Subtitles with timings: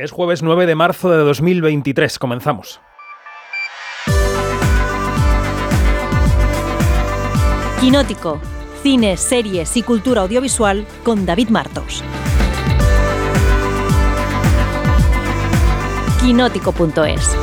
[0.00, 2.20] Es jueves 9 de marzo de 2023.
[2.20, 2.80] Comenzamos.
[7.80, 8.40] Quinótico.
[8.84, 12.04] Cine, series y cultura audiovisual con David Martos.
[16.20, 17.36] Quinótico.es.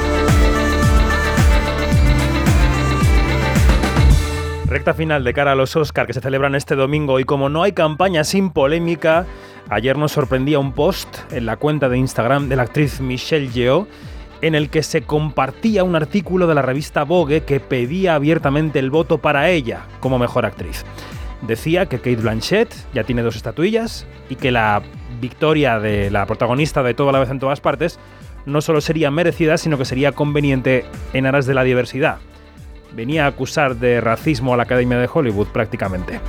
[4.65, 7.63] Recta final de cara a los Oscar que se celebran este domingo y como no
[7.63, 9.25] hay campaña sin polémica,
[9.69, 13.87] ayer nos sorprendía un post en la cuenta de Instagram de la actriz Michelle Yeoh
[14.41, 18.91] en el que se compartía un artículo de la revista Vogue que pedía abiertamente el
[18.91, 20.85] voto para ella como mejor actriz.
[21.41, 24.81] Decía que Kate Blanchett ya tiene dos estatuillas y que la
[25.19, 27.99] victoria de la protagonista de Toda la vez en todas partes
[28.45, 32.17] no solo sería merecida, sino que sería conveniente en aras de la diversidad.
[32.93, 36.19] Venía a acusar de racismo a la Academia de Hollywood prácticamente.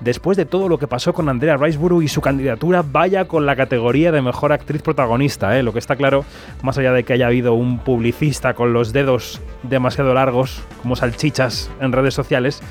[0.00, 3.56] Después de todo lo que pasó con Andrea Riseborough y su candidatura, vaya con la
[3.56, 5.58] categoría de mejor actriz protagonista.
[5.58, 5.64] ¿eh?
[5.64, 6.24] Lo que está claro,
[6.62, 11.70] más allá de que haya habido un publicista con los dedos demasiado largos, como salchichas
[11.80, 12.62] en redes sociales,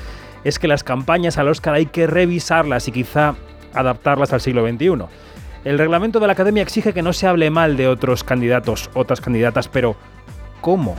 [0.44, 3.34] es que las campañas al Oscar hay que revisarlas y quizá
[3.74, 5.04] adaptarlas al siglo XXI.
[5.64, 9.20] El reglamento de la Academia exige que no se hable mal de otros candidatos, otras
[9.20, 9.96] candidatas, pero
[10.62, 10.94] ¿cómo?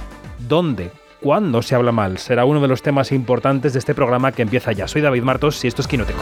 [0.48, 0.92] ¿Dónde?
[1.22, 2.18] ¿Cuándo se habla mal?
[2.18, 4.88] Será uno de los temas importantes de este programa que empieza ya.
[4.88, 6.22] Soy David Martos y esto es Quinoteco.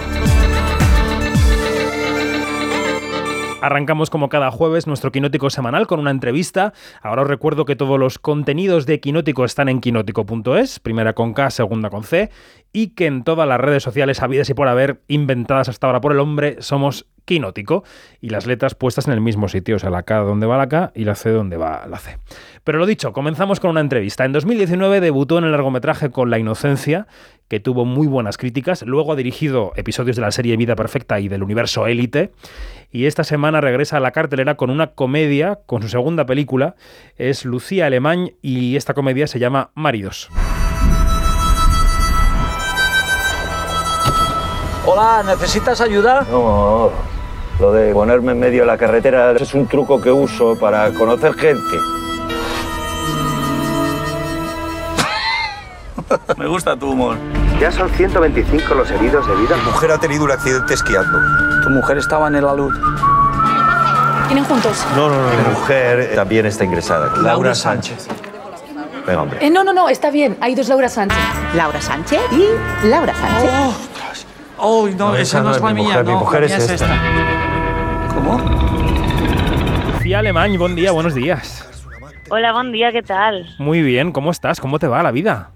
[3.62, 6.74] Arrancamos como cada jueves nuestro Quinótico semanal con una entrevista.
[7.02, 11.50] Ahora os recuerdo que todos los contenidos de Quinótico están en quinótico.es, primera con K,
[11.50, 12.30] segunda con C,
[12.72, 16.12] y que en todas las redes sociales habidas y por haber, inventadas hasta ahora por
[16.12, 17.84] el hombre, somos Quinótico
[18.22, 20.70] y las letras puestas en el mismo sitio, o sea, la K donde va la
[20.70, 22.18] K y la C donde va la C.
[22.64, 24.24] Pero lo dicho, comenzamos con una entrevista.
[24.26, 27.06] En 2019 debutó en el largometraje con La Inocencia,
[27.50, 28.82] que tuvo muy buenas críticas.
[28.84, 32.32] Luego ha dirigido episodios de la serie Vida Perfecta y del universo Élite.
[32.92, 36.76] Y esta semana regresa a la cartelera con una comedia, con su segunda película.
[37.18, 40.30] Es Lucía Alemán y esta comedia se llama Maridos.
[44.86, 46.26] Hola, ¿necesitas ayuda?
[46.32, 46.92] No,
[47.60, 51.34] lo de ponerme en medio de la carretera es un truco que uso para conocer
[51.34, 51.78] gente.
[56.38, 57.18] Me gusta tu humor.
[57.60, 59.58] Ya son 125 los heridos de vida.
[59.58, 61.20] Mi mujer ha tenido un accidente esquiando.
[61.64, 62.74] Tu mujer estaba en el alud.
[64.28, 64.86] ¿Tienen juntos?
[64.96, 65.30] No, no, no.
[65.30, 67.14] Mi mujer también está ingresada.
[67.18, 68.08] Laura Sánchez.
[69.06, 69.40] Venga, hombre.
[69.46, 70.38] Eh, no, no, no, está bien.
[70.42, 71.18] Hay dos Laura Sánchez.
[71.56, 73.52] Laura Sánchez y Laura Sánchez.
[74.60, 76.58] Oh, no, No, esa no no es es la mi mía, mujer, mi mujer la
[76.58, 76.88] es esta.
[78.28, 78.44] ¿Cómo?
[79.94, 81.64] Lucía Alemán, buen día, buenos días.
[82.30, 83.48] Hola, buen día, ¿qué tal?
[83.58, 84.60] Muy bien, ¿cómo estás?
[84.60, 85.52] ¿Cómo te va la vida?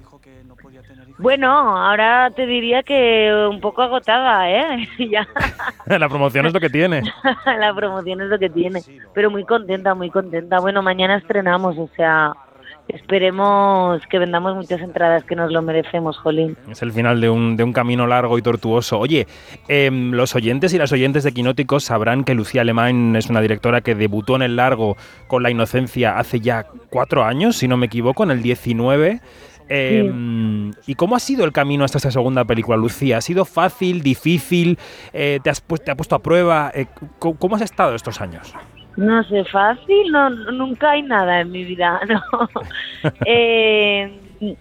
[1.18, 4.88] Bueno, ahora te diría que un poco agotada, ¿eh?
[5.12, 5.28] ya,
[5.86, 7.04] la promoción es lo que tiene.
[7.46, 8.82] la promoción es lo que tiene.
[9.14, 10.60] Pero muy contenta, muy contenta.
[10.60, 12.34] Bueno, mañana estrenamos, o sea,
[12.94, 16.58] esperemos que vendamos muchas entradas, que nos lo merecemos, Jolín.
[16.70, 19.00] Es el final de un, de un camino largo y tortuoso.
[19.00, 19.28] Oye,
[19.68, 23.82] em, los oyentes y las oyentes de Quinóticos sabrán que Lucía Alemán es una directora
[23.82, 24.98] que debutó en el largo
[25.28, 29.22] con La Inocencia hace ya cuatro años, si no me equivoco, en el 19.
[29.74, 33.18] Em, ¿Y cómo ha sido el camino hasta esta segunda película, Lucía?
[33.18, 34.78] ¿Ha sido fácil, difícil?
[35.14, 36.72] Eh, te, has ¿Te ha puesto a prueba?
[36.74, 36.88] Eh,
[37.20, 38.54] ¿cómo, cómo has estado estos años?
[38.98, 42.22] No sé, fácil, no, nunca hay nada en mi vida, no.
[43.26, 44.56] Eh,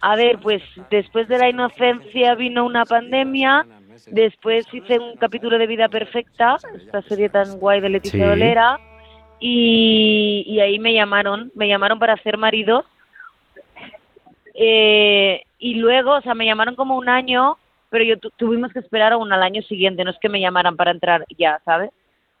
[0.00, 3.66] a ver, pues después de la inocencia vino una pandemia,
[4.10, 8.24] después hice un capítulo de Vida Perfecta, esta serie tan guay de Leticia Sí.
[8.30, 8.80] Dolera,
[9.40, 12.84] y, y ahí me llamaron, me llamaron para hacer maridos,
[14.54, 17.56] eh, y luego, o sea, me llamaron como un año,
[17.90, 20.76] pero yo tu- tuvimos que esperar aún al año siguiente, no es que me llamaran
[20.76, 21.90] para entrar ya, ¿sabes?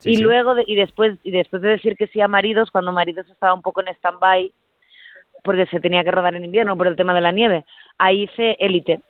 [0.04, 0.22] Sí, y sí.
[0.22, 3.54] luego de- y después y después de decir que sí a maridos cuando maridos estaba
[3.54, 4.52] un poco en stand-by
[5.42, 7.64] porque se tenía que rodar en invierno por el tema de la nieve
[7.98, 9.00] ahí hice élite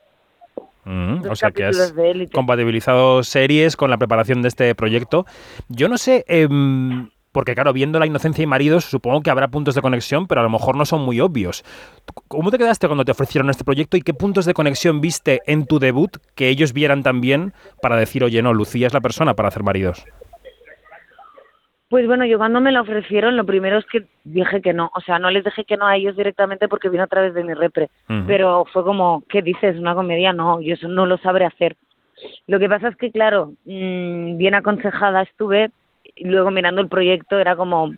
[0.85, 1.93] Mm, o sea que has
[2.31, 5.25] compatibilizado series con la preparación de este proyecto.
[5.67, 9.73] Yo no sé, em, porque claro, viendo La Inocencia y Maridos, supongo que habrá puntos
[9.73, 11.65] de conexión, pero a lo mejor no son muy obvios.
[12.27, 15.65] ¿Cómo te quedaste cuando te ofrecieron este proyecto y qué puntos de conexión viste en
[15.65, 19.47] tu debut que ellos vieran también para decir, oye, no, Lucía es la persona para
[19.47, 20.05] hacer maridos?
[21.89, 24.91] Pues bueno yo cuando me lo ofrecieron lo primero es que dije que no.
[24.95, 27.43] O sea no les dije que no a ellos directamente porque vino a través de
[27.43, 27.89] mi repre.
[28.27, 31.75] Pero fue como qué dices una comedia no yo eso no lo sabré hacer.
[32.47, 35.71] Lo que pasa es que claro mm, bien aconsejada estuve
[36.15, 37.91] y luego mirando el proyecto era como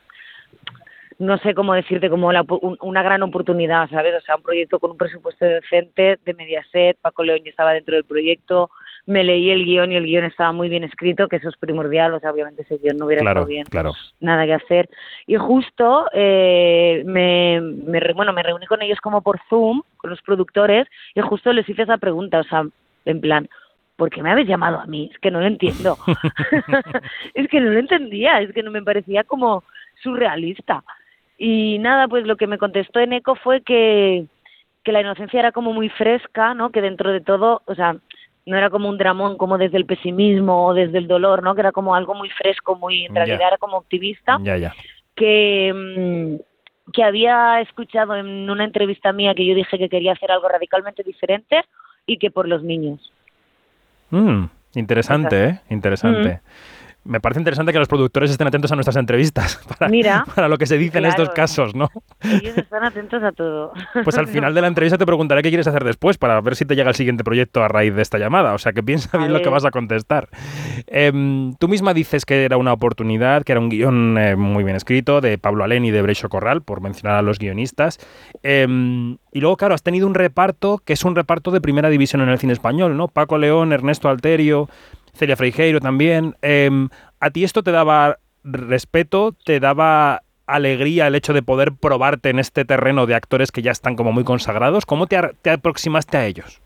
[1.20, 4.14] no sé cómo decirte, como la un- una gran oportunidad, ¿sabes?
[4.16, 7.96] O sea, un proyecto con un presupuesto decente de Mediaset, Paco León ya estaba dentro
[7.96, 8.70] del proyecto,
[9.08, 12.14] me leí el guion y el guion estaba muy bien escrito, que eso es primordial,
[12.14, 13.94] o sea, obviamente ese guion no hubiera Claro, estado bien, claro.
[14.20, 14.90] nada que hacer.
[15.26, 20.22] Y justo eh, me, me bueno, me reuní con ellos como por Zoom, con los
[20.22, 22.66] productores, y justo les hice esa pregunta, o sea,
[23.06, 23.50] en plan,
[23.96, 25.10] ¿por qué me habéis llamado a mí?
[25.12, 25.98] Es que no lo entiendo.
[27.34, 29.64] es que no lo entendía, es que no me parecía como
[30.04, 30.84] surrealista.
[31.38, 34.26] Y nada, pues lo que me contestó en Eco fue que,
[34.84, 36.72] que la inocencia era como muy fresca, ¿no?
[36.72, 37.96] Que dentro de todo, o sea,
[38.48, 41.54] no era como un dramón como desde el pesimismo o desde el dolor, ¿no?
[41.54, 44.74] Que era como algo muy fresco, muy, en realidad era como optimista Ya, ya.
[45.16, 50.32] que, mm, que había escuchado en una entrevista mía que yo dije que quería hacer
[50.32, 51.62] algo radicalmente diferente
[52.06, 53.12] y que por los niños.
[54.12, 54.46] Mm,
[54.76, 55.60] interesante, ¿eh?
[55.70, 56.40] Interesante.
[57.08, 60.58] Me parece interesante que los productores estén atentos a nuestras entrevistas para, Mira, para lo
[60.58, 61.90] que se dice en estos casos, ¿no?
[62.22, 63.72] Ellos están atentos a todo.
[64.04, 66.66] Pues al final de la entrevista te preguntaré qué quieres hacer después para ver si
[66.66, 68.54] te llega el siguiente proyecto a raíz de esta llamada.
[68.54, 70.30] O sea que piensa bien lo que vas a contestar.
[70.88, 74.76] Em, tú misma dices que era una oportunidad, que era un guion eh, muy bien
[74.76, 78.00] escrito de Pablo Alén y de Breixo Corral, por mencionar a los guionistas.
[78.44, 82.22] Em, y luego, claro, has tenido un reparto que es un reparto de primera división
[82.22, 83.08] en el cine español, ¿no?
[83.08, 84.70] Paco León, Ernesto Alterio,
[85.18, 86.36] Celia Freijeiro también.
[86.42, 92.30] Em, ¿A ti esto te daba respeto, te daba alegría el hecho de poder probarte
[92.30, 94.86] en este terreno de actores que ya están como muy consagrados?
[94.86, 96.62] ¿Cómo te, te aproximaste a ellos?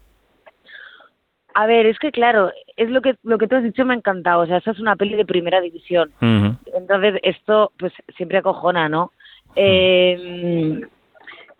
[1.54, 3.98] A ver, es que claro, es lo que lo que tú has dicho me ha
[3.98, 6.12] encantado, o sea, esa es una peli de primera división.
[6.22, 9.12] Entonces, esto pues siempre acojona, ¿no?
[9.58, 10.80] Eh,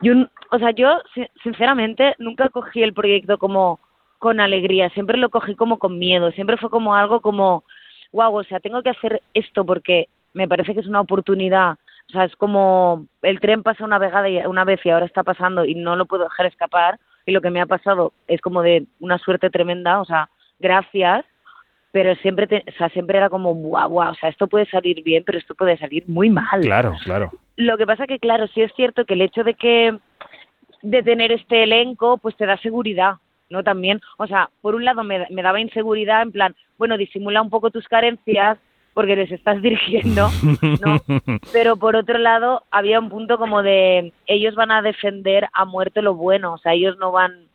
[0.02, 0.14] yo,
[0.52, 3.80] o sea, yo si- sinceramente nunca cogí el proyecto como
[4.22, 7.64] con alegría, siempre lo cogí como con miedo, siempre fue como algo como,
[8.12, 11.72] wow, o sea, tengo que hacer esto porque me parece que es una oportunidad,
[12.08, 15.24] o sea, es como el tren pasa una vegada y una vez y ahora está
[15.24, 18.62] pasando y no lo puedo dejar escapar y lo que me ha pasado es como
[18.62, 20.30] de una suerte tremenda, o sea,
[20.60, 21.26] gracias,
[21.92, 25.02] pero siempre, te- o sea, siempre era como, guau, guau, o sea, esto puede salir
[25.02, 26.62] bien, pero esto puede salir muy mal.
[26.62, 27.32] Claro, claro.
[27.56, 29.98] Lo que pasa que, claro, sí es cierto que el hecho de que
[30.84, 33.16] de tener este elenco, pues te da seguridad,
[33.52, 33.64] ¿no?
[33.64, 37.50] También, o sea, por un lado me, me daba inseguridad en plan, bueno, disimula un
[37.50, 38.58] poco tus carencias
[38.94, 40.30] porque les estás dirigiendo,
[40.82, 41.02] ¿no?
[41.54, 46.02] Pero por otro lado, había un punto como de ellos van a defender a muerte
[46.02, 47.46] lo bueno, o sea, ellos no van,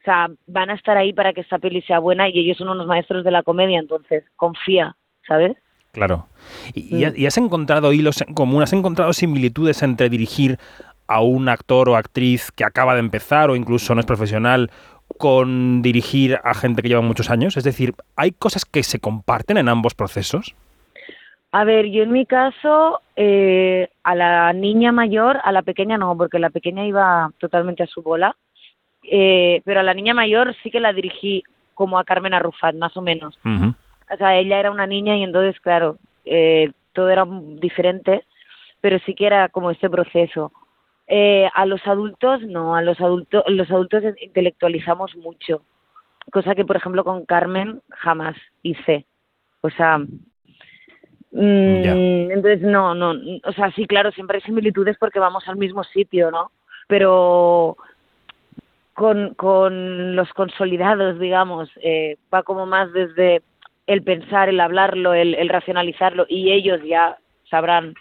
[0.00, 2.68] o sea, van a estar ahí para que esta peli sea buena y ellos son
[2.68, 5.56] unos maestros de la comedia, entonces confía, ¿sabes?
[5.92, 6.26] Claro.
[6.74, 8.62] ¿Y, y y has encontrado hilos en común?
[8.62, 10.58] ¿Has encontrado similitudes entre dirigir
[11.08, 14.70] a un actor o actriz que acaba de empezar o incluso no es profesional
[15.18, 17.56] con dirigir a gente que lleva muchos años?
[17.56, 20.54] Es decir, ¿hay cosas que se comparten en ambos procesos?
[21.50, 26.16] A ver, yo en mi caso, eh, a la niña mayor, a la pequeña no,
[26.16, 28.36] porque la pequeña iba totalmente a su bola,
[29.02, 31.42] eh, pero a la niña mayor sí que la dirigí
[31.74, 33.38] como a Carmen Arrufat, más o menos.
[33.44, 37.26] O sea, ella era una niña y entonces, claro, eh, todo era
[37.60, 38.24] diferente,
[38.80, 40.52] pero sí que era como este proceso.
[41.10, 45.62] Eh, a los adultos, no, a los adultos, los adultos intelectualizamos mucho,
[46.30, 49.06] cosa que, por ejemplo, con Carmen jamás hice.
[49.62, 50.06] O sea, mm,
[52.30, 56.30] entonces no, no, o sea, sí, claro, siempre hay similitudes porque vamos al mismo sitio,
[56.30, 56.50] ¿no?
[56.88, 57.78] Pero
[58.92, 63.40] con, con los consolidados, digamos, eh, va como más desde
[63.86, 67.16] el pensar, el hablarlo, el, el racionalizarlo y ellos ya
[67.48, 67.94] sabrán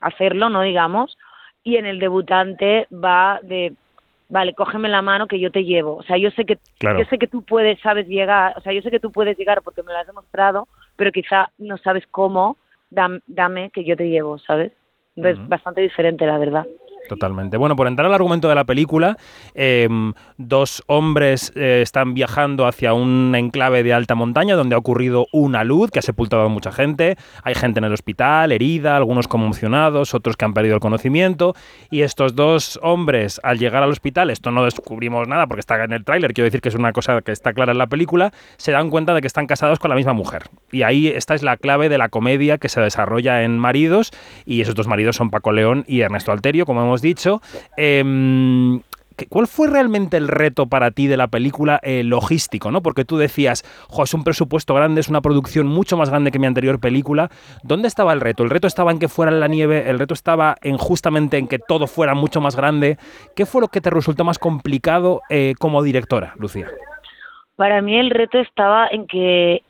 [0.00, 0.60] hacerlo, ¿no?
[0.60, 1.16] Digamos.
[1.64, 3.72] Y en el debutante va de,
[4.28, 5.96] vale, cógeme la mano que yo te llevo.
[5.96, 6.98] O sea, yo sé que Claro.
[6.98, 9.62] yo sé que tú puedes, sabes llegar, o sea, yo sé que tú puedes llegar
[9.62, 12.58] porque me lo has demostrado, pero quizá no sabes cómo,
[12.90, 14.72] dam- dame que yo te llevo, ¿sabes?
[15.16, 15.48] Entonces, Ujú.
[15.48, 16.66] bastante diferente, la verdad.
[17.08, 17.56] Totalmente.
[17.56, 19.16] Bueno, por entrar al argumento de la película,
[19.54, 25.26] em, dos hombres eh, están viajando hacia un enclave de alta montaña donde ha ocurrido
[25.32, 27.16] una luz que ha sepultado a mucha gente.
[27.42, 31.54] Hay gente en el hospital, herida, algunos conmocionados, otros que han perdido el conocimiento.
[31.90, 35.92] Y estos dos hombres, al llegar al hospital, esto no descubrimos nada porque está en
[35.92, 38.72] el tráiler, quiero decir que es una cosa que está clara en la película, se
[38.72, 40.44] dan cuenta de que están casados con la misma mujer.
[40.72, 44.10] Y ahí esta es la clave de la comedia que se desarrolla en Maridos.
[44.46, 47.40] Y esos dos maridos son Paco León y Ernesto Alterio, como hemos dicho.
[47.76, 48.80] Em,
[49.16, 52.70] ¿qué- ¿Cuál fue realmente el reto para ti de la película eh, logístico?
[52.70, 52.82] ¿no?
[52.82, 53.62] Porque tú decías,
[54.02, 57.30] es un presupuesto grande, es una producción mucho más grande que mi anterior película.
[57.62, 58.42] ¿Dónde estaba el reto?
[58.42, 59.88] ¿El reto estaba en que fuera en la nieve?
[59.88, 62.98] ¿El reto estaba en justamente en que todo fuera mucho más grande?
[63.36, 66.68] ¿Qué fue lo que te resultó más complicado eh, como directora, Lucía?
[67.56, 69.62] Para mí el reto estaba en que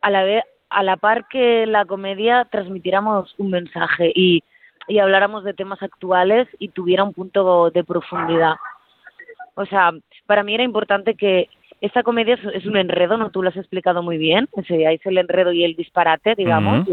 [0.00, 4.42] a la vez, a la par que la comedia transmitiéramos un mensaje y,
[4.88, 8.56] y habláramos de temas actuales y tuviera un punto de profundidad.
[9.54, 9.92] O sea,
[10.26, 11.48] para mí era importante que,
[11.80, 13.30] esta comedia es, un enredo, ¿no?
[13.30, 14.48] Tú lo has explicado muy bien.
[14.56, 16.88] Ese, ahí es el enredo y el disparate, digamos.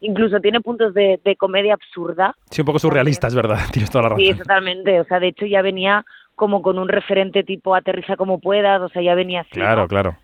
[0.00, 2.34] Incluso tiene puntos de, de comedia absurda.
[2.50, 3.58] Sí, un poco surrealista, es verdad.
[3.72, 4.24] Tienes toda la razón.
[4.24, 5.00] Sí, totalmente.
[5.00, 8.88] O sea, de hecho ya venía como con un referente tipo aterriza como puedas, o
[8.88, 9.50] sea, ya venía así.
[9.52, 9.88] Claro, ¿no?
[9.88, 10.16] claro.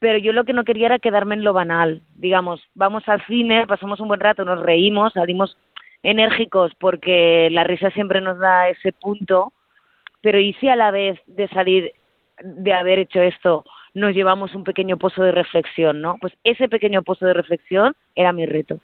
[0.00, 2.02] Pero yo lo que no quería era quedarme en lo banal.
[2.16, 5.56] Digamos, vamos al cine, pasamos un buen rato, nos reímos, salimos
[6.04, 9.52] enérgicos porque la risa siempre nos da ese punto,
[10.20, 11.92] pero y si a la vez de salir
[12.42, 16.16] de haber hecho esto nos llevamos un pequeño pozo de reflexión, ¿no?
[16.20, 18.78] Pues ese pequeño pozo de reflexión era mi reto.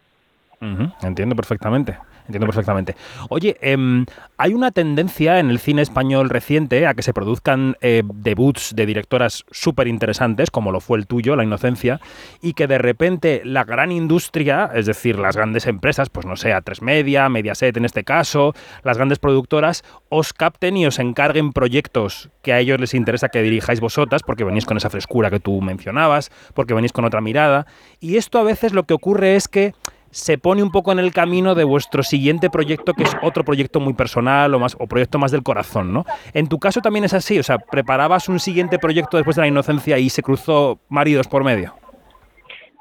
[1.03, 1.97] Entiendo perfectamente.
[2.27, 2.97] Entiendo perfectamente.
[3.29, 8.03] Oye, em, hay una tendencia en el cine español reciente a que se produzcan eh,
[8.05, 12.00] debuts de directoras súper interesantes, como lo fue el tuyo, La Inocencia,
[12.41, 16.55] y que de repente la gran industria, es decir, las grandes empresas, pues no sé,
[16.55, 22.31] A3 Media, Mediaset en este caso, las grandes productoras, os capten y os encarguen proyectos
[22.43, 25.61] que a ellos les interesa que dirijáis vosotras, porque venís con esa frescura que tú
[25.61, 27.67] mencionabas, porque venís con otra mirada.
[28.00, 29.75] Y esto a veces lo que ocurre es que
[30.11, 33.79] se pone un poco en el camino de vuestro siguiente proyecto, que es otro proyecto
[33.81, 36.05] muy personal o más o proyecto más del corazón, ¿no?
[36.35, 39.49] En tu caso también es así, o sea, preparabas un siguiente proyecto después de la
[39.49, 41.75] inocencia y se cruzó maridos por medio.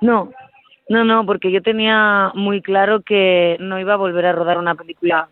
[0.02, 0.32] No,
[0.90, 4.74] no, no, porque yo tenía muy claro que no iba a volver a rodar una
[4.76, 5.28] película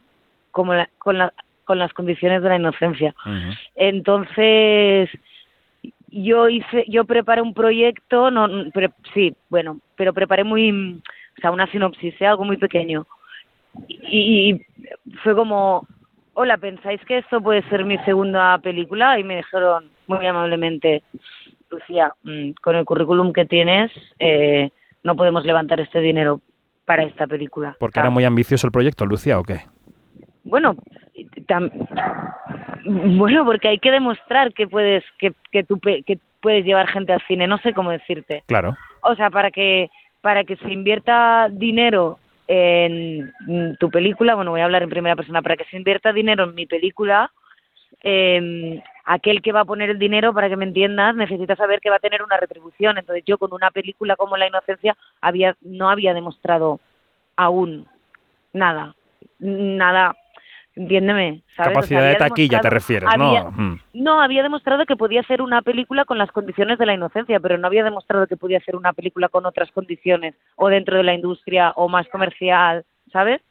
[0.51, 1.33] como la- con, la-
[1.65, 3.15] con las condiciones de la inocencia.
[3.75, 5.09] Entonces,
[6.09, 11.01] yo hice, yo preparé un proyecto, no, pre- sí, bueno, pero preparé muy,
[11.37, 12.27] o sea, una sinopsis, ¿eh?
[12.27, 13.05] algo muy pequeño.
[13.87, 14.65] Y, y
[15.23, 15.85] fue como,
[16.33, 19.19] hola, ¿pensáis que esto puede ser mi segunda película?
[19.19, 21.03] Y me dijeron muy amablemente,
[21.69, 24.69] Lucía, mm, con el currículum que tienes, eh,
[25.03, 26.41] no podemos levantar este dinero
[26.85, 27.75] para esta película.
[27.79, 29.59] Porque era muy ambicioso el proyecto, Lucía, ¿o qué?
[30.43, 30.75] Bueno,
[31.47, 31.69] tam-
[33.17, 37.11] bueno, porque hay que demostrar que puedes que, que tú pe- que puedes llevar gente
[37.13, 38.43] al cine, no sé cómo decirte.
[38.47, 38.77] Claro.
[39.01, 39.89] O sea, para que
[40.27, 42.19] para que se invierta dinero
[42.49, 43.31] en
[43.79, 46.53] tu película, bueno, voy a hablar en primera persona, para que se invierta dinero en
[46.53, 47.31] mi película,
[48.03, 51.89] eh, aquel que va a poner el dinero, para que me entiendas, necesita saber que
[51.89, 52.97] va a tener una retribución.
[52.97, 56.81] Entonces yo con una película como La Inocencia había no había demostrado
[57.37, 57.87] aún
[58.51, 58.95] nada,
[59.39, 60.13] nada,
[60.77, 61.25] entiéndeme.
[61.27, 61.41] ¿sabes?
[61.47, 63.51] O sea, Capacidad de taquilla te refieres, había- ¿no?
[63.51, 63.79] Mm.
[63.93, 67.57] no, había demostrado que podía hacer una película con las condiciones de la inocencia, pero
[67.57, 71.13] no había demostrado que podía hacer una película con otras condiciones, o dentro de la
[71.13, 73.41] industria, o más comercial, ¿sabes?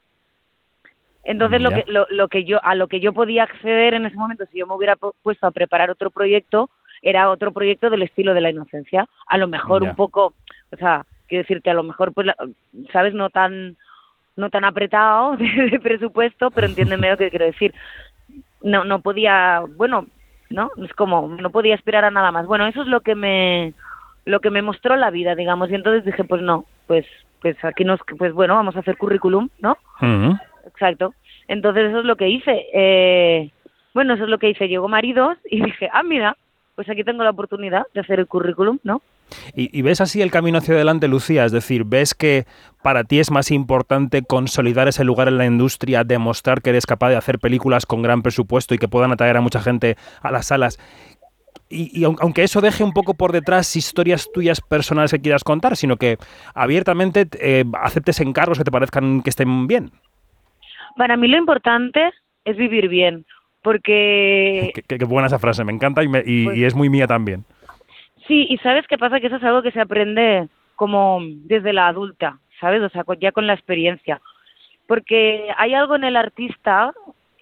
[1.25, 4.17] Entonces lo que, lo, lo que yo, a lo que yo podía acceder en ese
[4.17, 6.71] momento, si yo me hubiera pu- puesto a preparar otro proyecto,
[7.03, 9.09] era otro proyecto del estilo de la inocencia.
[9.27, 9.91] A lo mejor Ya.
[9.91, 10.35] un poco,
[10.71, 12.37] o sea, quiero decirte, a lo mejor, pues, la-
[12.93, 13.13] ¿sabes?
[13.13, 13.77] No tan,
[14.37, 17.75] no tan apretado de, presupuesto, pero entiéndeme lo que quiero decir.
[18.63, 20.07] No no podía bueno
[20.51, 22.47] no es como no podía esperar a nada más.
[22.47, 23.75] Bueno eso es lo que me
[24.25, 25.71] lo que me mostró la vida digamos.
[25.71, 27.07] Y entonces dije pues no pues
[27.41, 29.77] pues aquí nos pues bueno vamos a hacer currículum no
[30.67, 31.15] exacto.
[31.49, 32.67] Entonces eso es lo que hice.
[32.73, 33.51] Eh,
[33.95, 34.69] bueno eso es lo que hice.
[34.69, 36.37] Llegó maridos y dije ah mira
[36.75, 39.01] pues aquí tengo la oportunidad de hacer el currículum no
[39.55, 42.47] Y, y ves así el camino hacia adelante, Lucía, es decir, ves que
[42.83, 47.09] para ti es más importante consolidar ese lugar en la industria, demostrar que eres capaz
[47.11, 50.47] de hacer películas con gran presupuesto y que puedan atraer a mucha gente a las
[50.47, 50.79] salas.
[51.69, 55.43] Y, y aun- aunque eso deje un poco por detrás historias tuyas personales que quieras
[55.43, 56.17] contar, sino que
[56.55, 59.91] abiertamente eh, aceptes encargos que te parezcan que estén bien.
[60.97, 62.11] para mí lo importante
[62.45, 63.27] es vivir bien
[63.63, 66.75] porque Qué, qué- qué buena esa frase, me encanta y, me- y- Pues- y es
[66.77, 67.45] muy mía también.
[68.27, 71.89] Sí, y sabes qué pasa, que eso es algo que se aprende como desde la
[71.89, 72.83] adulta, ¿sabes?
[72.83, 74.21] O sea, ya con la experiencia.
[74.87, 76.93] Porque hay algo en el artista,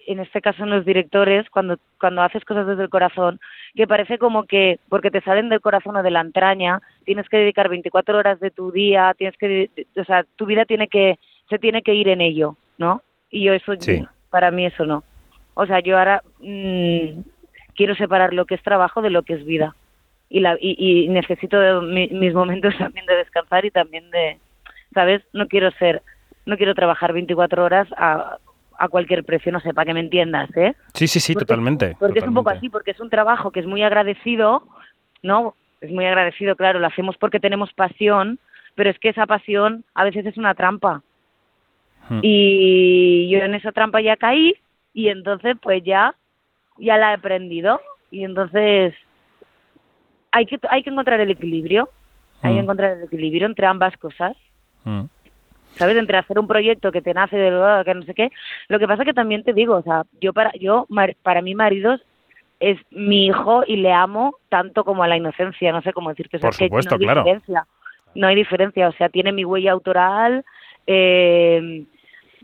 [0.07, 3.39] en este caso en los directores, cuando, cuando haces cosas desde el corazón,
[3.75, 7.37] que parece como que, porque te salen del corazón o de la entraña, tienes que
[7.37, 11.59] dedicar 24 horas de tu día, tienes que, o sea, tu vida tiene que, se
[11.59, 13.01] tiene que ir en ello, ¿no?
[13.29, 14.03] Y yo eso, Sí.
[14.29, 15.03] para mí eso no.
[15.55, 17.21] O sea, yo ahora mm,
[17.75, 19.75] quiero separar lo que es trabajo de lo que es vida
[20.29, 24.37] y, la, y, y necesito mi- mis momentos también de descansar y también de,
[24.93, 25.21] ¿sabes?
[25.33, 26.01] No quiero ser,
[26.45, 28.37] no quiero trabajar 24 horas a,
[28.77, 30.73] a cualquier precio, no sé, para que me entiendas, ¿eh?
[30.93, 31.95] Sí, sí, sí, Porque- totalmente.
[31.99, 34.63] Porque es un poco así, porque es un trabajo que es muy agradecido,
[35.23, 35.55] ¿no?
[35.81, 38.39] Es muy agradecido, claro, lo hacemos porque tenemos pasión,
[38.75, 41.01] pero es que esa pasión a veces es una trampa.
[42.09, 42.19] Hmm.
[42.21, 44.55] Y yo en esa trampa ya caí
[44.93, 46.15] y entonces pues ya
[46.77, 47.79] ya la he aprendido
[48.11, 48.93] y entonces
[50.35, 51.89] hay que hay que encontrar el equilibrio,
[52.41, 52.63] hay que Mm.
[52.63, 54.35] encontrar el equilibrio entre ambas cosas.
[54.83, 55.03] Mm.
[55.77, 55.97] ¿sabes?
[55.97, 58.29] Entre hacer un proyecto que te nace de lo que no sé qué.
[58.69, 61.53] Lo que pasa que también te digo, o sea, yo para yo mar- para mí
[61.53, 61.99] maridos
[62.61, 66.37] es mi hijo y le amo tanto como a la inocencia, no sé cómo decirte.
[66.37, 67.21] o sea, Por es que supuesto, no hay claro.
[67.23, 67.65] Diferencia.
[68.15, 70.45] No hay diferencia, o sea, tiene mi huella autoral,
[70.87, 71.83] eh,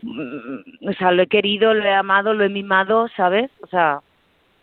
[0.02, 3.50] mm, o sea, lo he querido, lo he amado, lo he mimado, ¿sabes?
[3.62, 4.00] O sea,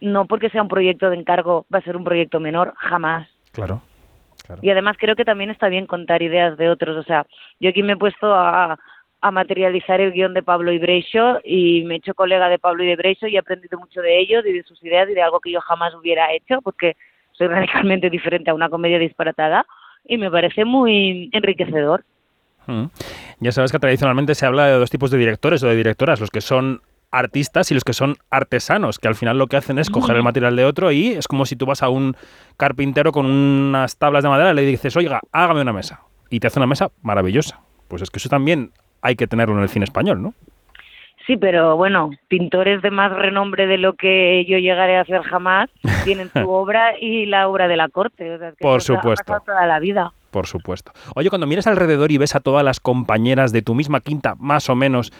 [0.01, 3.27] no porque sea un proyecto de encargo va a ser un proyecto menor, jamás.
[3.51, 3.81] Claro.
[4.61, 6.97] Y además creo que también está bien contar ideas de otros.
[6.97, 7.25] O sea,
[7.59, 8.79] yo aquí me he puesto a,
[9.21, 13.27] a materializar el guion de Pablo Ibreixo y me he hecho colega de Pablo Ibreixo
[13.27, 15.61] y he aprendido mucho de ellos y de sus ideas y de algo que yo
[15.61, 16.95] jamás hubiera hecho porque
[17.33, 19.65] soy radicalmente diferente a una comedia disparatada
[20.05, 22.03] y me parece muy enriquecedor.
[22.67, 22.85] Mm.
[23.39, 26.29] Ya sabes que tradicionalmente se habla de dos tipos de directores o de directoras, los
[26.29, 29.89] que son artistas y los que son artesanos, que al final lo que hacen es
[29.89, 32.15] coger el material de otro y es como si tú vas a un
[32.57, 36.01] carpintero con unas tablas de madera y le dices, oiga, hágame una mesa.
[36.29, 37.61] Y te hace una mesa maravillosa.
[37.87, 40.33] Pues es que eso también hay que tenerlo en el cine español, ¿no?
[41.25, 45.69] Sí, pero bueno, pintores de más renombre de lo que yo llegaré a hacer jamás
[46.03, 48.33] tienen su obra y la obra de la corte.
[48.33, 49.39] O sea, es que Por ha supuesto.
[49.45, 50.11] toda la vida.
[50.31, 50.91] Por supuesto.
[51.15, 54.69] Oye, cuando miras alrededor y ves a todas las compañeras de tu misma quinta, más
[54.69, 55.11] o menos,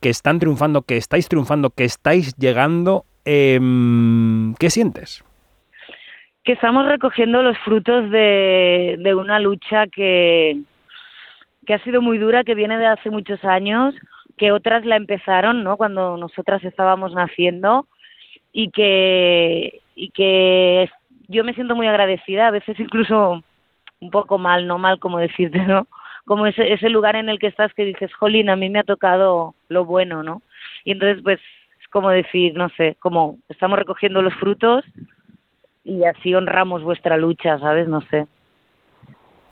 [0.00, 5.24] que están triunfando, que estáis triunfando, que estáis llegando, em, ¿qué sientes?
[6.46, 10.60] que estamos recogiendo los frutos de, de una lucha que,
[11.66, 13.96] que ha sido muy dura, que viene de hace muchos años,
[14.38, 15.76] que otras la empezaron, ¿no?
[15.76, 17.88] Cuando nosotras estábamos naciendo
[18.52, 20.88] y que y que
[21.26, 23.42] yo me siento muy agradecida, a veces incluso
[24.00, 25.88] un poco mal, no mal como decirte, ¿no?
[26.26, 28.84] Como ese, ese lugar en el que estás que dices, jolín, a mí me ha
[28.84, 30.42] tocado lo bueno, ¿no?
[30.84, 31.40] Y entonces, pues,
[31.80, 34.84] es como decir, no sé, como estamos recogiendo los frutos
[35.84, 37.86] y así honramos vuestra lucha, ¿sabes?
[37.86, 38.26] No sé.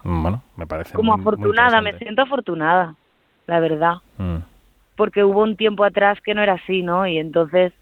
[0.03, 2.97] Bueno, me parece Como muy- muy afortunada, me siento afortunada,
[3.47, 3.95] la verdad.
[4.19, 4.39] Mm.
[4.97, 7.07] Porque hubo un tiempo atrás que no era así, ¿no?
[7.07, 7.73] Y entonces,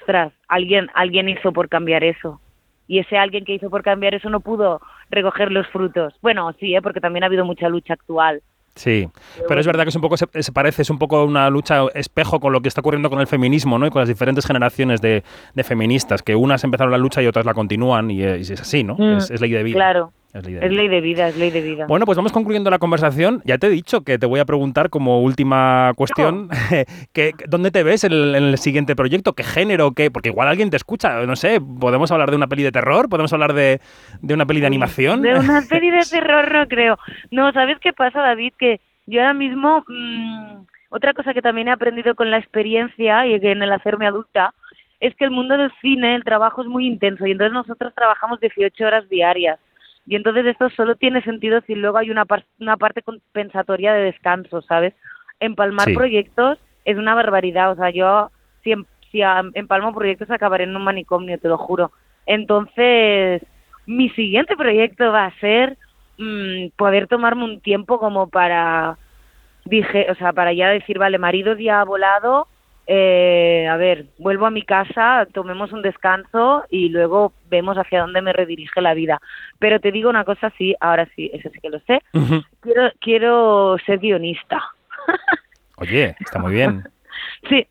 [0.00, 2.40] ostras, alguien, alguien hizo por cambiar eso.
[2.88, 6.14] Y ese alguien que hizo por cambiar eso no pudo recoger los frutos.
[6.22, 6.82] Bueno, sí, ¿eh?
[6.82, 8.42] porque también ha habido mucha lucha actual.
[8.76, 9.08] Sí,
[9.48, 11.84] pero es verdad que es un poco se, se parece, es un poco una lucha
[11.94, 13.86] espejo con lo que está ocurriendo con el feminismo, ¿no?
[13.86, 15.24] Y con las diferentes generaciones de,
[15.54, 18.84] de feministas, que unas empezaron la lucha y otras la continúan, y es, es así,
[18.84, 18.96] ¿no?
[18.96, 19.76] Mm, Es, es ley de vida.
[19.76, 20.82] Claro, Es ley de es vida.
[20.82, 21.86] ley de vida, es ley de vida.
[21.86, 23.42] Bueno, pues vamos concluyendo la conversación.
[23.44, 26.48] Ya te he dicho que te voy a preguntar como última cuestión,
[27.12, 29.34] que, ¿dónde te ves en el, en el siguiente proyecto?
[29.34, 29.92] ¿Qué género?
[29.92, 30.10] ¿Qué?
[30.10, 33.32] Porque igual alguien te escucha, no sé, podemos hablar de una peli de terror, podemos
[33.32, 33.80] hablar de,
[34.20, 35.22] de una peli de animación.
[35.22, 36.98] De una peli de terror no creo.
[37.30, 38.52] No, ¿sabes qué pasa, David?
[38.58, 43.40] Que yo ahora mismo, mm, otra cosa que también he aprendido con la experiencia y
[43.40, 44.54] que en el hacerme adulta,
[45.00, 48.40] es que el mundo del cine, el trabajo es muy intenso y entonces nosotros trabajamos
[48.40, 49.58] 18 horas diarias.
[50.06, 54.04] Y entonces esto solo tiene sentido si luego hay una, par- una parte compensatoria de
[54.04, 54.94] descanso, ¿sabes?
[55.40, 55.94] Empalmar Sí.
[55.94, 57.72] proyectos es una barbaridad.
[57.72, 58.30] O sea, yo
[58.62, 59.20] si, em- si
[59.54, 61.90] empalmo proyectos acabaré en un manicomio, te lo juro.
[62.26, 63.42] Entonces,
[63.86, 65.76] mi siguiente proyecto va a ser
[66.18, 68.98] mm, poder tomarme un tiempo como para
[69.64, 72.48] dije, o sea, para ya decir, vale, marido ya ha volado,
[72.86, 78.22] eh, a ver, vuelvo a mi casa, tomemos un descanso y luego vemos hacia dónde
[78.22, 79.20] me redirige la vida.
[79.58, 82.00] Pero te digo una cosa, sí, ahora sí, eso sí que lo sé,
[82.60, 84.62] quiero, quiero ser guionista.
[85.76, 86.84] Oye, está muy bien.
[87.48, 87.66] Sí,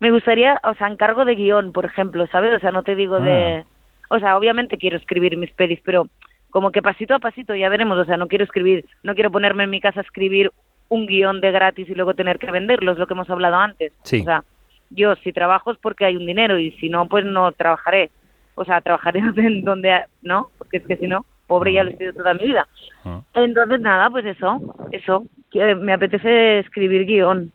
[0.00, 2.56] me gustaría, o sea, encargo de guion, por ejemplo, ¿sabes?
[2.56, 3.64] O sea, no te digo de...
[4.08, 6.08] O sea, obviamente quiero escribir mis pelis, pero
[6.50, 9.64] como que pasito a pasito ya veremos, o sea, no quiero escribir, no quiero ponerme
[9.64, 10.50] en mi casa a escribir
[10.90, 13.92] un guion de gratis y luego tener que venderlo, es lo que hemos hablado antes.
[14.02, 14.20] Sí.
[14.20, 14.44] O sea,
[14.90, 18.10] yo si trabajo es porque hay un dinero y si no, pues no trabajaré.
[18.56, 20.50] O sea, trabajaré en donde, ¿no?
[20.58, 22.68] Porque es que si no, pobre ya lo he sido toda mi vida.
[23.04, 23.22] Ah.
[23.34, 24.60] Entonces, nada, pues eso,
[24.92, 25.24] eso.
[25.50, 27.52] Que Me apetece escribir guion.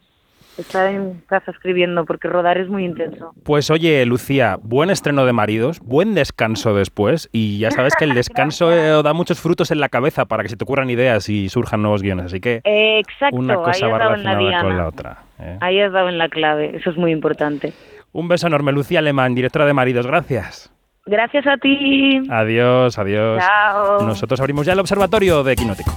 [0.58, 3.34] Estar en casa escribiendo, porque rodar es muy intenso.
[3.44, 8.14] Pues oye, Lucía, buen estreno de maridos, buen descanso después y ya sabes que el
[8.16, 11.50] descanso eh, da muchos frutos en la cabeza para que se te ocurran ideas y
[11.50, 15.18] surjan nuevos guiones, así que Eh, exacto, una cosa va la relacionada con la otra.
[15.40, 15.58] ¿eh?
[15.62, 17.74] Ahí has dado en la clave, eso es muy importante.
[18.14, 20.72] Un beso enorme, Lucía Alemán, directora de maridos, gracias.
[21.06, 22.20] Gracias a ti.
[22.32, 23.44] Adiós, adiós.
[23.44, 24.08] Chao.
[24.08, 25.92] Nosotros abrimos ya el observatorio de Quinótico.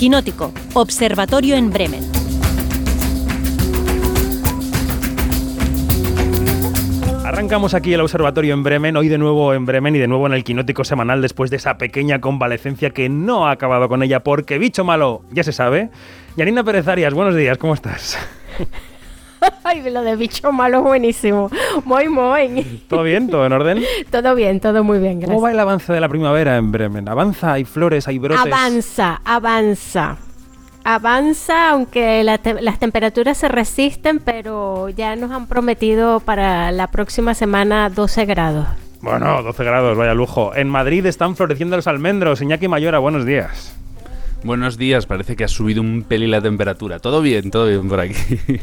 [0.00, 2.00] Quinótico, Observatorio en Bremen.
[7.22, 10.32] Arrancamos aquí el observatorio en Bremen, hoy de nuevo en Bremen y de nuevo en
[10.32, 14.56] el Quinótico semanal después de esa pequeña convalecencia que no ha acabado con ella porque
[14.56, 15.90] bicho malo ya se sabe.
[16.34, 18.16] Yanina Pérez Arias, buenos días, ¿cómo estás?
[19.64, 21.50] Ay, lo de bicho malo buenísimo.
[21.84, 22.82] Muy, muy.
[22.88, 23.28] ¿Todo bien?
[23.28, 23.82] ¿Todo en orden?
[24.10, 25.54] Todo bien, todo muy bien, ¿Cómo va gracias.
[25.54, 27.08] el avance de la primavera en Bremen?
[27.08, 27.52] ¿Avanza?
[27.52, 28.08] ¿Hay flores?
[28.08, 28.40] ¿Hay brotes?
[28.44, 30.16] Avanza, avanza.
[30.84, 36.86] avanza, aunque la te- las temperaturas se resisten, pero ya nos han prometido para la
[36.88, 38.66] próxima semana 12 grados.
[39.02, 40.54] Bueno, 12 grados, vaya lujo.
[40.54, 42.42] En Madrid están floreciendo los almendros.
[42.42, 43.74] Iñaki Mayora, buenos días.
[44.42, 46.98] Buenos días, parece que ha subido un pelín la temperatura.
[46.98, 48.14] Todo bien, todo bien por aquí.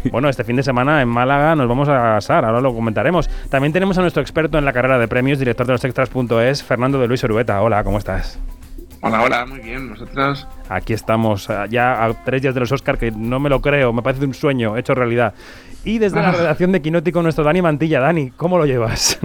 [0.11, 3.29] Bueno, este fin de semana en Málaga nos vamos a asar, ahora lo comentaremos.
[3.49, 6.99] También tenemos a nuestro experto en la carrera de premios, director de los extras.es, Fernando
[6.99, 7.61] de Luis Orueta.
[7.61, 8.39] Hola, ¿cómo estás?
[9.01, 9.91] Hola, hola, muy bien.
[9.91, 10.47] ¿Vosotros?
[10.67, 13.93] Aquí estamos, eh, ya a tres días de los Oscar, que no me lo creo,
[13.93, 15.35] me parece un sueño hecho realidad.
[15.85, 17.99] Y desde la redacción de Quinótico, nuestro Dani Mantilla.
[17.99, 19.19] Dani, ¿cómo lo llevas?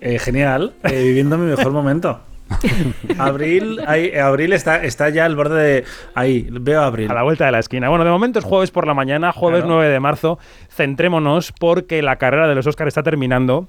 [0.00, 2.20] Eh, genial, eh, viviendo mi mejor momento.
[3.18, 5.84] Abril, ahí, abril está, está ya al borde de.
[6.14, 7.10] Ahí, veo abril.
[7.10, 7.88] A la vuelta de la esquina.
[7.88, 9.74] Bueno, de momento es jueves por la mañana, jueves Claro.
[9.76, 10.38] 9 de marzo.
[10.68, 13.68] Centrémonos porque la carrera de los Oscar está terminando.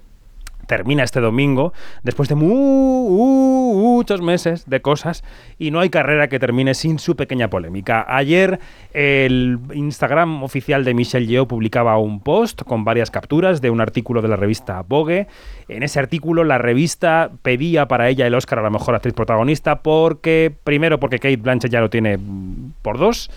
[0.68, 5.24] Termina este domingo, después de uh, muchos meses de cosas,
[5.58, 8.06] y no hay carrera que termine sin su pequeña polémica.
[8.08, 8.60] Ayer
[8.94, 14.22] el Instagram oficial de Michelle Yeoh publicaba un post con varias capturas de un artículo
[14.22, 15.28] de la revista Vogue.
[15.68, 19.82] En ese artículo la revista pedía para ella el Oscar a la mejor actriz protagonista
[19.82, 23.30] porque, primero porque Kate Blanchett ya lo tiene mm, por dos,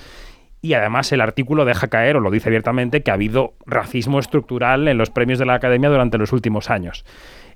[0.63, 4.89] y además el artículo deja caer, o lo dice abiertamente, que ha habido racismo estructural
[4.89, 7.05] en los premios de la Academia durante los últimos años.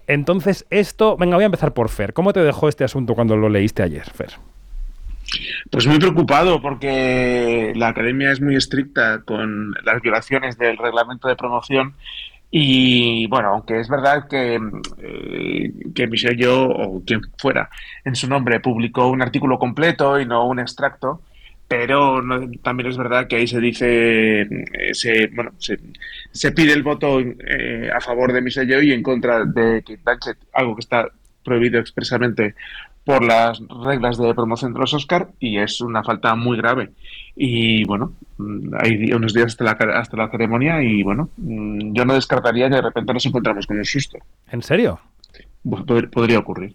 [0.06, 2.12] Entonces, esto, venga, voy a empezar por Fer.
[2.12, 4.32] ¿Cómo te dejó este asunto cuando lo leíste ayer, Fer?
[5.70, 11.36] Pues muy preocupado porque la academia es muy estricta con las violaciones del reglamento de
[11.36, 11.94] promoción
[12.50, 14.60] y bueno, aunque es verdad que,
[14.98, 17.68] eh, que Michelle Yeoh o quien fuera
[18.04, 21.20] en su nombre publicó un artículo completo y no un extracto,
[21.68, 24.48] pero no- también es verdad que ahí se dice, eh,
[24.92, 25.78] se, bueno, se,
[26.32, 30.38] se pide el voto eh, a favor de Michelle y en contra de Kate Blanchett,
[30.52, 31.08] algo que está
[31.44, 32.54] prohibido expresamente
[33.04, 36.90] por las reglas de promoción de los Oscar y es una falta muy grave.
[37.36, 42.04] Y bueno, mm, hay unos días hasta la, hasta la ceremonia y bueno, mm, yo
[42.06, 44.18] no descartaría que de repente nos encontramos con un susto.
[44.50, 45.00] ¿En serio?
[45.62, 46.74] Pues pod- podría ocurrir.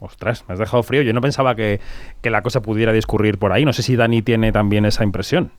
[0.00, 1.02] Ostras, me has dejado frío.
[1.02, 1.80] Yo no pensaba que,
[2.22, 3.64] que la cosa pudiera discurrir por ahí.
[3.64, 5.52] No sé si Dani tiene también esa impresión.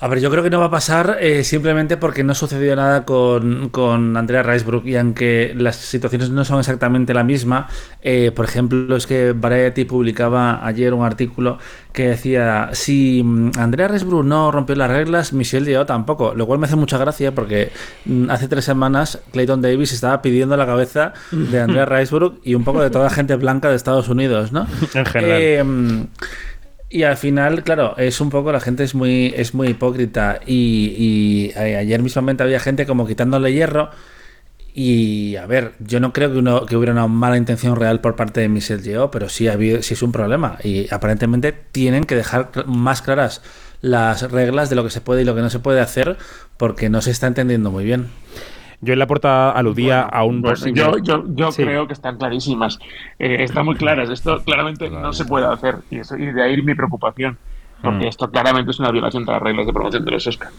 [0.00, 3.04] A ver, yo creo que no va a pasar eh, simplemente porque no sucedió nada
[3.04, 7.66] con, con Andrea Ricebrook y aunque las situaciones no son exactamente la misma,
[8.00, 11.58] eh, por ejemplo, es que Variety publicaba ayer un artículo
[11.92, 16.60] que decía, si mm, Andrea Ricebrook no rompió las reglas, Michelle Yeoh tampoco, lo cual
[16.60, 17.72] me hace mucha gracia porque
[18.04, 22.62] mm, hace tres semanas Clayton Davis estaba pidiendo la cabeza de Andrea Ricebrook y un
[22.62, 24.68] poco de toda la gente blanca de Estados Unidos, ¿no?
[24.94, 25.40] En general.
[25.42, 26.02] Eh, mm,
[26.90, 30.40] y al final, claro, es un poco, la gente es muy, es muy hipócrita.
[30.46, 33.90] Y, y a- ayer mismamente había gente como quitándole hierro.
[34.74, 38.14] Y a ver, yo no creo que, uno, que hubiera una mala intención real por
[38.16, 40.58] parte de Michelle Yeoh, pero sí, ha habido, sí es un problema.
[40.62, 43.42] Y aparentemente tienen que dejar más claras
[43.80, 46.16] las reglas de lo que se puede y lo que no se puede hacer,
[46.56, 48.06] porque no se está entendiendo muy bien.
[48.80, 50.80] Yo en la portada aludía a un Bueno, posible...
[50.80, 51.64] yo yo, yo Sí.
[51.64, 52.78] creo que están clarísimas,
[53.18, 54.08] eh, están muy claras.
[54.08, 57.38] Esto claramente no se puede hacer y, eso- y de ahí mi preocupación,
[57.82, 58.08] porque Mm.
[58.08, 60.50] esto claramente es una violación de las reglas de promoción de los Oscar.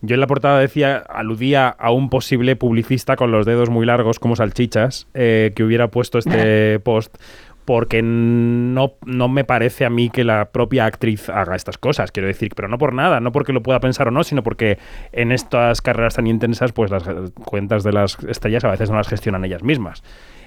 [0.00, 4.20] Yo en la portada decía, aludía a un posible publicista con los dedos muy largos
[4.20, 7.16] como salchichas eh, que hubiera puesto este post
[7.68, 12.26] porque no, no me parece a mí que la propia actriz haga estas cosas, quiero
[12.26, 14.78] decir, pero no por nada, no porque lo pueda pensar o no, sino porque
[15.12, 17.02] en estas carreras tan intensas, pues las
[17.44, 20.02] cuentas de las estrellas a veces no las gestionan ellas mismas.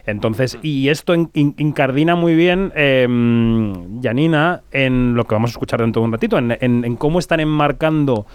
[0.08, 3.08] Entonces, y esto in- in- incardina muy bien, eh,
[4.02, 7.20] Janina, en lo que vamos a escuchar dentro de un ratito, en, en- en cómo
[7.20, 8.26] están enmarcando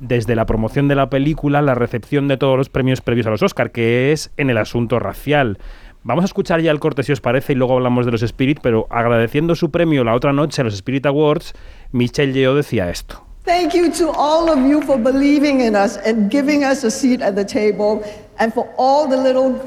[0.00, 3.42] desde la promoción de la película la recepción de todos los premios previos a los
[3.42, 5.58] Oscar, que es en el asunto racial.
[6.04, 8.58] Vamos a escuchar ya el corte si os parece y luego hablamos de los Spirit,
[8.60, 11.52] pero agradeciendo su premio la otra noche a los Spirit Awards,
[11.92, 13.24] Michelle Yeoh decía esto.
[13.44, 17.22] Thank you to all of you for believing in us and giving us a seat
[17.22, 18.02] at the table,
[18.38, 19.60] and for all the little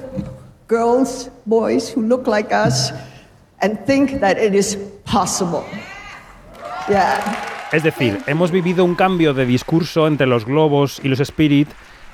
[0.68, 2.92] girls, boys who look like us
[3.62, 5.64] and think that it is possible.
[6.90, 7.18] Yeah.
[7.72, 11.70] Es decir, hemos vivido un cambio de discurso entre los globos y los Spirit.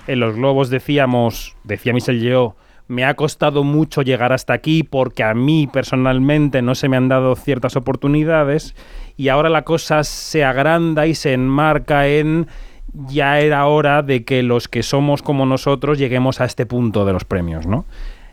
[0.05, 2.55] En los globos decíamos, decía Michelle Yeoh,
[2.91, 7.07] me ha costado mucho llegar hasta aquí porque a mí personalmente no se me han
[7.07, 8.75] dado ciertas oportunidades
[9.15, 12.47] y ahora la cosa se agranda y se enmarca en
[12.93, 17.13] ya era hora de que los que somos como nosotros lleguemos a este punto de
[17.13, 17.85] los premios, ¿no?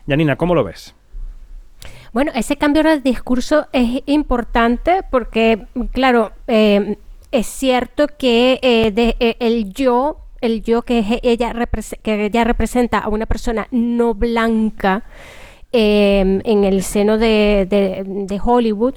[0.07, 0.93] Janina, ¿cómo lo ves?
[2.11, 6.97] Bueno, ese cambio de discurso es importante porque, claro, eh,
[7.31, 11.53] es cierto que eh, de- eh, el yo, el yo que ella,
[12.03, 15.03] que ella representa a una persona no blanca,
[15.71, 18.95] eh, en el seno de, de- de Hollywood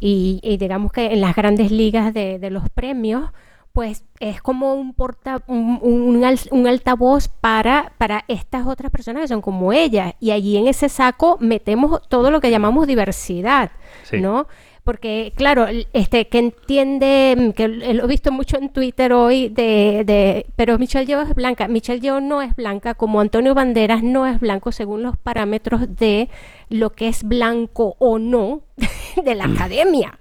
[0.00, 3.30] y, y digamos que en las grandes ligas de, de los premios,
[3.72, 9.22] pues es como un, porta, un, un al- un altavoz para, para estas otras personas
[9.22, 10.14] que son como ella.
[10.20, 13.70] Y allí en ese saco metemos todo lo que llamamos diversidad,
[14.04, 14.20] Sí.
[14.20, 14.46] ¿no?
[14.84, 20.04] Porque, claro, este, que entiende, mm, que lo he visto mucho en Twitter hoy, de,
[20.04, 21.68] de, pero Michelle Yeoh es blanca.
[21.68, 26.28] Michelle Yeoh no es blanca, como Antonio Banderas no es blanco según los parámetros de
[26.68, 28.62] lo que es blanco o no
[29.24, 30.18] de la academia.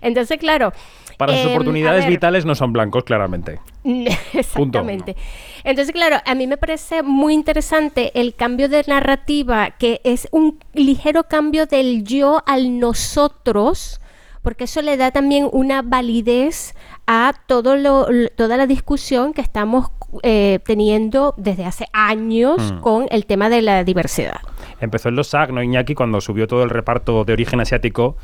[0.00, 0.72] Entonces, claro.
[1.20, 3.60] Para sus em, oportunidades vitales no son blancos, claramente.
[4.32, 5.16] Exactamente.
[5.64, 10.58] Entonces, claro, a mí me parece muy interesante el cambio de narrativa, que es un
[10.72, 14.00] ligero cambio del yo al nosotros,
[14.40, 16.74] porque eso le da también una validez
[17.06, 19.90] a todo lo, toda la discusión que estamos
[20.22, 22.80] eh, teniendo desde hace años Mm.
[22.80, 24.40] con el tema de la diversidad.
[24.80, 25.94] Empezó en los SAG, ¿no, Iñaki?
[25.94, 28.16] Cuando subió todo el reparto de origen asiático.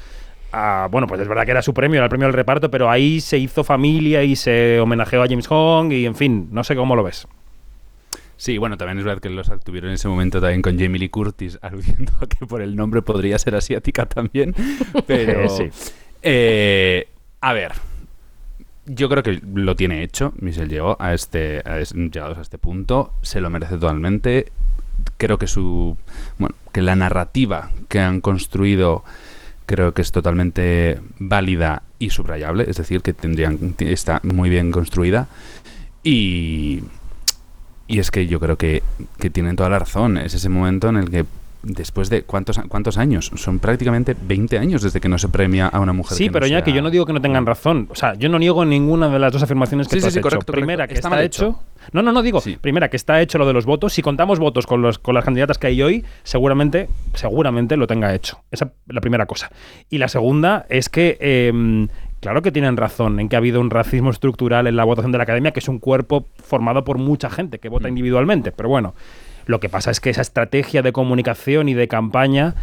[0.56, 2.90] A- bueno, pues es verdad que era su premio, era el premio del reparto, pero
[2.90, 6.74] ahí se hizo familia y se homenajeó a James Hong y, en fin, no sé
[6.76, 7.26] cómo lo ves.
[8.38, 11.08] Sí, bueno, también es verdad que los tuvieron en ese momento también con Jamie Lee
[11.08, 14.54] Curtis, aludiendo a que por el nombre podría ser asiática también.
[15.06, 15.48] Pero.
[15.48, 15.70] Sí.
[16.22, 17.08] eh,
[17.40, 17.72] a ver.
[18.88, 20.32] Yo creo que lo tiene hecho.
[20.38, 23.12] Michelle llegó a este, a es- llegados a este punto.
[23.22, 24.52] Se lo merece totalmente.
[25.16, 25.96] Creo que su.
[26.38, 29.02] Bueno, que la narrativa que han construido
[29.66, 32.64] creo que es totalmente válida y subrayable.
[32.68, 33.74] Es decir, que tendrían.
[33.78, 35.28] está muy bien construida.
[36.02, 36.82] Y.
[37.88, 38.82] Y es que yo creo que,
[39.18, 40.18] que tienen toda la razón.
[40.18, 41.24] Es ese momento en el que,
[41.66, 45.80] después de cuántos, cuántos años, son prácticamente 20 años desde que no se premia a
[45.80, 46.16] una mujer.
[46.16, 47.88] Sí, que no pero ya que yo no digo que no tengan razón.
[47.90, 50.12] O sea, yo no niego ninguna de las dos afirmaciones que Sí, tú sí, has
[50.14, 50.28] sí, hecho.
[50.28, 50.88] correcto, primera, correcto.
[50.88, 51.46] que Está está, mal hecho.
[51.48, 51.60] hecho.
[51.92, 52.40] No, no, no digo.
[52.60, 53.92] Primera, que está hecho lo de los votos.
[53.92, 58.14] Si contamos votos con, los, con las candidatas que hay hoy, seguramente, seguramente lo tenga
[58.14, 58.40] hecho.
[58.50, 59.50] Esa es la primera cosa.
[59.90, 61.86] Y la segunda es que, eh,
[62.20, 65.18] claro que tienen razón en que ha habido un racismo estructural en la votación de
[65.18, 67.72] la academia, que es un cuerpo formado por mucha gente que Mm.
[67.72, 68.50] vota individualmente.
[68.52, 68.94] Pero bueno,
[69.46, 72.54] lo que pasa es que esa estrategia de comunicación y de campaña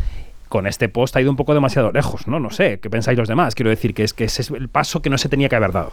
[0.49, 2.39] con este post ha ido un poco demasiado lejos, ¿no?
[2.39, 3.55] No sé, ¿qué pensáis los demás?
[3.55, 5.71] Quiero decir que es que ese es el paso que no se tenía que haber
[5.71, 5.91] dado.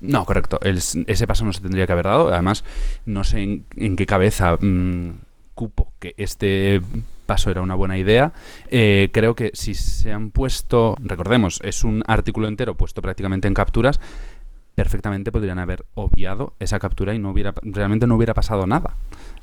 [0.00, 0.58] No, correcto.
[0.62, 2.32] Ese paso no se tendría que haber dado.
[2.32, 2.64] Además,
[3.04, 5.10] no sé en, en qué cabeza mm,
[5.54, 6.80] cupo que este
[7.26, 8.32] paso era una buena idea.
[8.70, 13.54] Eh, creo que si se han puesto, recordemos, es un artículo entero puesto prácticamente en
[13.54, 14.00] capturas,
[14.74, 18.96] perfectamente podrían haber obviado esa captura y no hubiera realmente no hubiera pasado nada.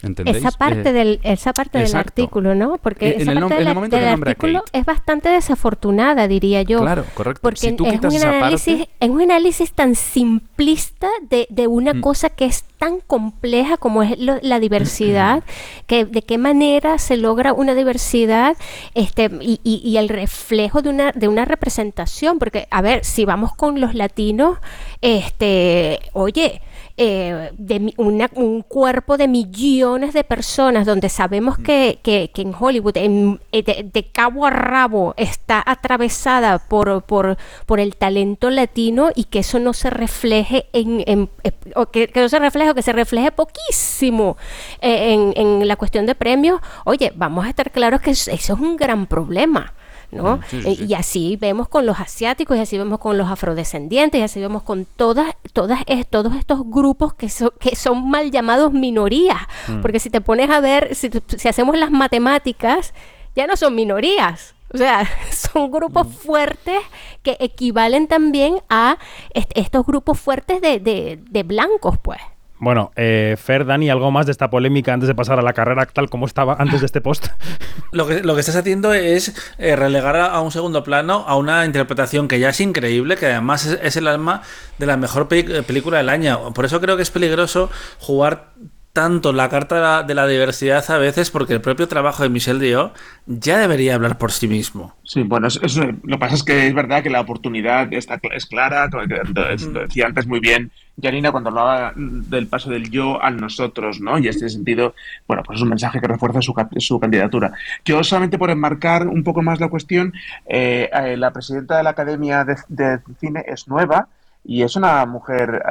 [0.03, 0.37] ¿Entendéis?
[0.37, 2.77] Esa parte, Eh, del, esa parte del artículo, ¿no?
[2.77, 3.67] Porque Eh, esa parte del,
[4.07, 6.81] artículo es bastante desafortunada, diría yo.
[6.81, 7.41] Claro, correcto.
[7.41, 11.93] Porque Si tú es, un análisis, parte- es un análisis tan simplista de, de una
[11.95, 12.01] Mm.
[12.01, 15.43] cosa que es tan compleja como es lo- la diversidad,
[15.87, 18.55] que de qué manera se logra una diversidad
[18.93, 22.37] este, y, y- y el reflejo de una, de una representación.
[22.37, 24.59] Porque, a ver, si vamos con los latinos,
[25.01, 26.61] este, oye,
[26.97, 32.53] eh, de una- un cuerpo de millones de personas donde sabemos que, que- que en
[32.59, 38.49] Hollywood en- eh, de, de cabo a rabo está atravesada por, por, por el talento
[38.49, 42.39] latino y que eso no se refleje en, en- eh, o que, que no se
[42.39, 44.37] refleje o que se refleje poquísimo
[44.81, 48.49] eh, en, en la cuestión de premios, oye, vamos a estar claros que eso es
[48.49, 49.73] un gran problema.
[50.11, 50.37] ¿No?
[50.37, 50.85] Mm, sí, sí, Eh, sí.
[50.85, 54.63] Y así vemos con los asiáticos, y así vemos con los afrodescendientes, y así vemos
[54.63, 59.41] con todas, todas todos estos grupos que, son que son mal llamados minorías.
[59.67, 59.81] Mm.
[59.81, 62.93] Porque si te pones a ver, si, si hacemos las matemáticas,
[63.35, 64.55] ya no son minorías.
[64.73, 66.79] O sea, son grupos fuertes
[67.23, 68.97] que equivalen también a
[69.33, 72.19] est- estos grupos fuertes de, de- de blancos, pues.
[72.59, 75.85] Bueno, eh, Fer, Dani, ¿algo más de esta polémica antes de pasar a la carrera
[75.85, 77.27] tal como estaba antes de este post?
[77.91, 81.63] Lo que, lo que estás haciendo es eh, relegar a, un segundo plano a una
[81.63, 84.41] interpretación que ya es increíble, que además es, el alma
[84.77, 86.53] de la mejor eh, película del año.
[86.53, 88.51] Por eso creo que es peligroso jugar
[88.97, 92.29] tanto la carta de la, de la diversidad a veces, porque el propio trabajo de
[92.29, 92.93] Michel Dio
[93.27, 94.95] ya debería hablar por sí mismo.
[95.03, 98.19] Sí, bueno, es- es- lo que pasa es que es verdad que la oportunidad está,
[98.33, 103.37] es clara, lo decía antes muy bien Janina cuando hablaba del paso del yo al
[103.37, 104.17] nosotros, ¿no?
[104.17, 104.95] Y en este sentido,
[105.27, 107.51] bueno, pues es un mensaje que refuerza su, su candidatura.
[107.85, 110.11] Yo solamente por enmarcar un poco más la cuestión,
[110.47, 114.07] eh, eh, la presidenta de la Academia de, de Cine es nueva
[114.43, 115.61] y es una mujer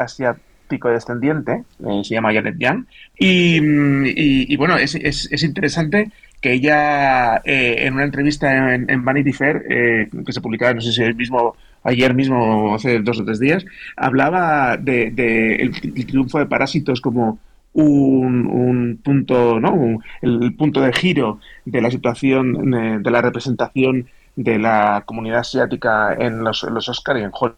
[0.68, 2.86] descendiente, eh, se llama Janet Yang,
[3.18, 8.74] y, mm, y- y, bueno, es, es- es interesante que ella eh, en una entrevista
[8.74, 12.98] en, Vanity Fair, eh, que se publicaba, no sé si el mismo, ayer mismo hace
[13.00, 13.64] dos o tres días,
[13.96, 15.72] hablaba de, de el,
[16.06, 17.38] triunfo de Parásitos como
[17.72, 19.72] un, un punto, ¿no?
[19.74, 26.14] Un- el punto de giro de la situación de la representación de la comunidad asiática
[26.18, 27.56] en los, en los Oscar y en Hollywood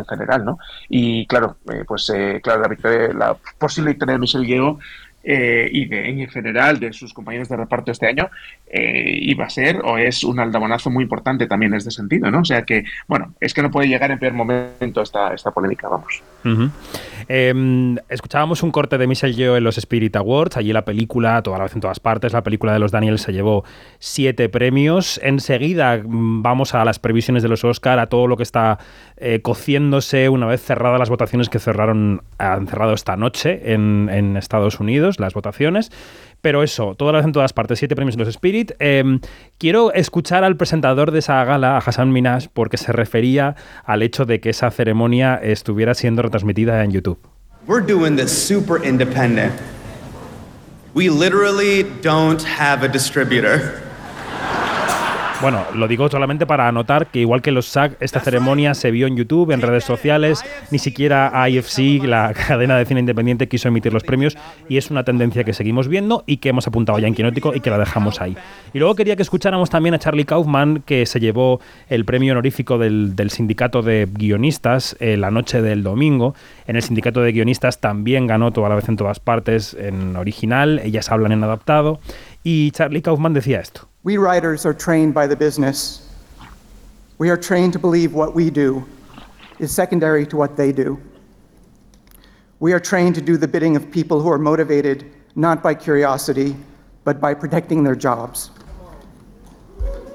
[0.00, 0.58] en general, ¿no?
[0.88, 4.78] Y claro, eh, pues eh, claro, la, victoria- la posible victoria de Michelle Yeoh
[5.24, 8.30] eh, y, de, en general de sus compañeros de reparto este año
[8.66, 12.40] eh, iba a ser o es un aldabonazo muy importante también en este sentido, ¿no?
[12.40, 15.88] O sea que, bueno, es que no puede llegar en peor momento esta, esta polémica,
[15.88, 16.22] vamos.
[17.28, 20.56] Eh, escuchábamos un corte de Michelle Yeoh en los Spirit Awards.
[20.56, 23.32] Allí la película, toda la vez en todas partes, la película de los Daniels se
[23.32, 23.64] llevó
[23.98, 25.20] siete premios.
[25.22, 28.78] Enseguida mm, vamos a las previsiones de los Oscar, a todo lo que está
[29.16, 34.80] eh, cociéndose una vez cerradas las votaciones que cerraron, han cerrado esta noche en Estados
[34.80, 35.90] Unidos, las votaciones.
[36.40, 38.72] Pero eso, toda la vez en todas partes, siete premios en los Spirit.
[38.78, 39.18] Eh,
[39.58, 44.24] quiero escuchar al presentador de esa gala, a Hassan Minaj, porque se refería al hecho
[44.24, 47.18] de que esa ceremonia estuviera siendo retransmitida en YouTube.
[47.66, 49.52] We're doing this super independent.
[50.94, 53.87] We literally don't have a distributor.
[55.40, 59.06] Bueno, lo digo solamente para anotar que igual que los SAG, esta ceremonia se vio
[59.06, 63.92] en YouTube, en redes sociales, ni siquiera IFC, la cadena de cine independiente, quiso emitir
[63.92, 64.36] los premios
[64.68, 67.60] y es una tendencia que seguimos viendo y que hemos apuntado ya en Quinótico y
[67.60, 68.36] que la dejamos ahí.
[68.72, 72.76] Y luego quería que escucháramos también a Charlie Kaufman, que se llevó el premio honorífico
[72.76, 76.34] del, sindicato de guionistas eh, la noche del domingo.
[76.66, 80.80] En el sindicato de guionistas también ganó toda la vez en todas partes en original,
[80.82, 82.00] ellas hablan en adaptado.
[82.42, 83.88] Y Charlie Kaufman decía esto.
[84.08, 86.00] We writers are trained by the business.
[87.18, 88.82] We are trained to believe what we do
[89.58, 90.98] is secondary to what they do.
[92.58, 95.04] We are trained to do the bidding of people who are motivated
[95.36, 96.56] not by curiosity,
[97.04, 98.50] but by protecting their jobs.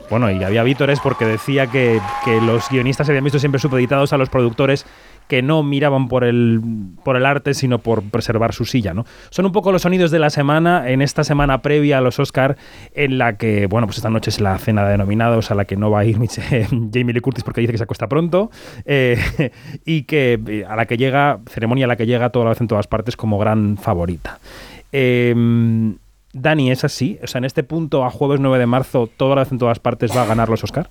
[0.09, 4.11] Bueno, y había vítores porque decía que, que los guionistas se habían visto siempre supeditados
[4.11, 4.87] a los productores
[5.27, 6.61] que no miraban por el,
[7.03, 9.05] por el arte, sino por preservar su silla, ¿no?
[9.29, 12.57] Son un poco los sonidos de la semana, en esta semana previa a los Oscar,
[12.93, 15.75] en la que, bueno, pues esta noche es la cena de nominados, a la que
[15.75, 18.51] no va a ir Michelle- Jamie Lee Curtis porque dice que se acuesta pronto,
[18.85, 19.17] eh,
[19.85, 22.61] y que eh, a la que llega, ceremonia a la que llega toda la vez
[22.61, 24.39] en todas partes como gran favorita.
[24.91, 25.33] Eh,
[26.35, 27.19] Dani, ¿es así?
[27.23, 29.79] O sea, en este punto, a jueves 9 de marzo, toda la vez en todas
[29.79, 30.87] partes va a ganar los Oscar.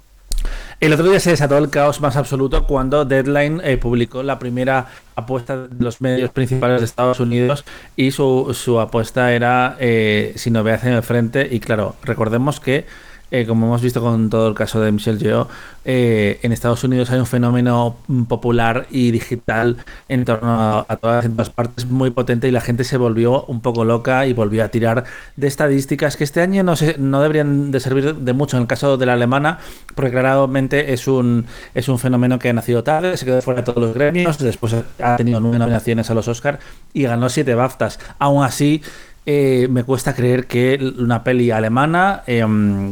[0.82, 4.88] El otro día se desató el caos más absoluto cuando Deadline eh, publicó la primera
[5.14, 7.64] apuesta de los medios principales de Estados Unidos
[7.94, 11.46] y su, su apuesta era eh, si novedad en el frente.
[11.48, 12.84] Y claro, recordemos que,
[13.32, 15.48] eh, como hemos visto con todo el caso de Michelle Yeoh,
[15.86, 17.96] eh, en Estados Unidos hay un fenómeno
[18.28, 22.60] popular y digital en torno a, a todas, en todas partes muy potente y la
[22.60, 25.04] gente se volvió un poco loca y volvió a tirar
[25.36, 28.68] de estadísticas que este año no, se, no deberían de servir de mucho en el
[28.68, 29.58] caso de la alemana,
[29.94, 33.64] porque claramente es un, es un fenómeno que ha nacido tarde, se quedó fuera de
[33.64, 36.58] todos los gremios, después ha tenido nueve nominaciones a los Oscar
[36.92, 37.98] y ganó siete BAFTAs.
[38.18, 38.82] Aún así,
[39.26, 42.44] eh, me cuesta creer que una peli alemana, eh,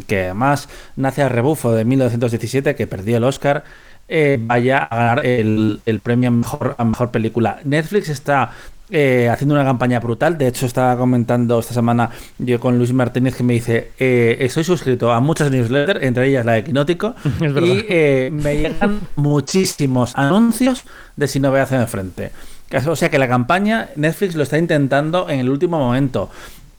[0.06, 3.64] que además nace a rebufo de 1917, que perdió el Oscar,
[4.08, 7.60] eh, vaya a ganar el, el premio a mejor, a mejor película.
[7.64, 8.50] Netflix está
[8.92, 10.36] eh, haciendo una campaña brutal.
[10.36, 14.64] De hecho, estaba comentando esta semana yo con Luis Martínez que me dice: eh, Estoy
[14.64, 20.84] suscrito a muchas newsletters, entre ellas la de Quinótico, y eh, me llegan muchísimos anuncios
[21.14, 22.32] de si no voy a hacer de frente.
[22.86, 26.30] O sea que la campaña Netflix lo está intentando en el último momento.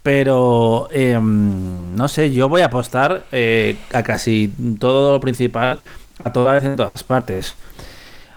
[0.03, 5.79] Pero eh, no sé, yo voy a apostar eh, a casi todo lo principal,
[6.23, 7.55] a toda vez en todas partes.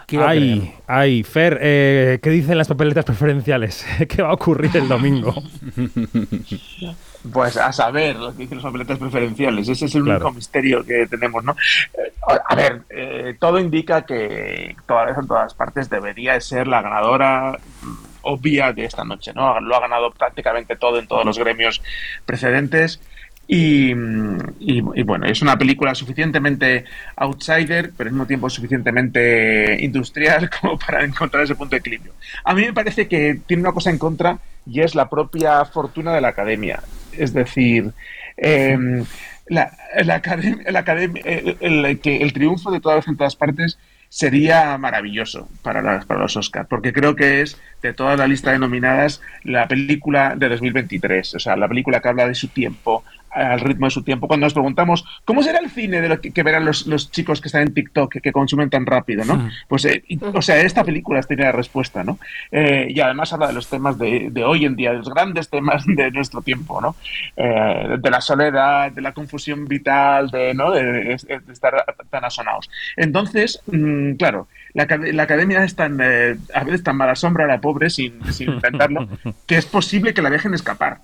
[0.07, 0.75] Quiero Ay, creer.
[0.87, 3.87] ay, Fer, eh, ¿qué dicen las papeletas preferenciales?
[4.09, 5.35] ¿Qué va a ocurrir el domingo?
[7.33, 9.69] Pues a saber lo que dicen los papeletas preferenciales.
[9.69, 10.19] Ese es el Claro.
[10.27, 11.57] único misterio que tenemos, ¿no?
[11.95, 12.13] Eh,
[12.49, 17.59] a ver, eh, todo indica que toda vez en todas partes debería ser la ganadora
[17.83, 19.59] mm, obvia de esta noche, ¿no?
[19.61, 21.83] Lo ha ganado prácticamente todo en todos los gremios
[22.27, 23.01] precedentes.
[23.47, 26.85] Y, mm, y- y bueno, es una película suficientemente
[27.17, 32.13] outsider, pero al mismo tiempo suficientemente industrial como para encontrar ese punto de equilibrio.
[32.45, 36.13] A mí me parece que tiene una cosa en contra y es la propia fortuna
[36.15, 36.81] de la academia.
[37.19, 37.93] Es decir,
[38.37, 39.05] em,
[39.47, 46.37] la, la academia, el, triunfo de todas en todas partes sería maravilloso para, para los
[46.37, 51.35] Oscars, porque creo que es de toda la lista de nominadas la película de 2023,
[51.35, 53.03] o sea, la película que habla de su tiempo,
[53.35, 54.29] al ritmo de su tiempo.
[54.29, 57.41] Cuando nos preguntamos, ¿cómo será el cine de lo que, que verán los, los chicos
[57.41, 59.35] que están en TikTok, que, que consumen tan rápido, ¿no?
[59.69, 62.19] Pues, eh, y- o sea, esta película tiene la respuesta, ¿no?
[62.53, 65.51] Eh, y además habla de los temas de, de hoy en día, de los grandes
[65.51, 66.97] temas de nuestro tiempo, ¿no?
[67.37, 70.71] Eh, de la soledad, de la confusión vital, de, ¿no?
[70.71, 71.75] de, de- de estar
[72.11, 72.71] tan asonados.
[72.97, 77.61] Entonces, mm, claro, la, la academia es tan, eh, a veces tan mala sombra, la
[77.61, 79.09] pobre, sin, sin intentarlo,
[79.47, 80.99] que es posible que la dejen escapar.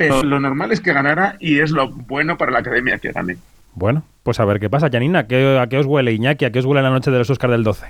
[0.00, 3.36] Pero lo normal es que ganara y es lo bueno para la academia que gane.
[3.74, 4.88] Bueno, pues a ver qué pasa.
[4.90, 6.44] Janina, ¿qué- ¿a qué os huele Iñaki?
[6.44, 7.86] ¿A qué os huele la noche de los Oscars del 12?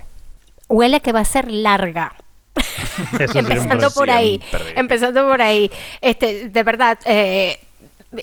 [0.69, 2.13] Huele que va a ser larga.
[3.19, 3.89] Eso empezando siempre.
[3.95, 4.41] por ahí,
[4.75, 5.71] empezando por ahí.
[6.01, 7.57] Este, de verdad, eh,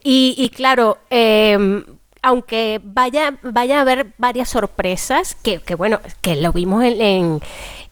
[0.05, 1.83] y, y claro, eh,
[2.23, 7.41] aunque vaya, vaya a haber varias sorpresas, que, que bueno, que lo vimos en, en,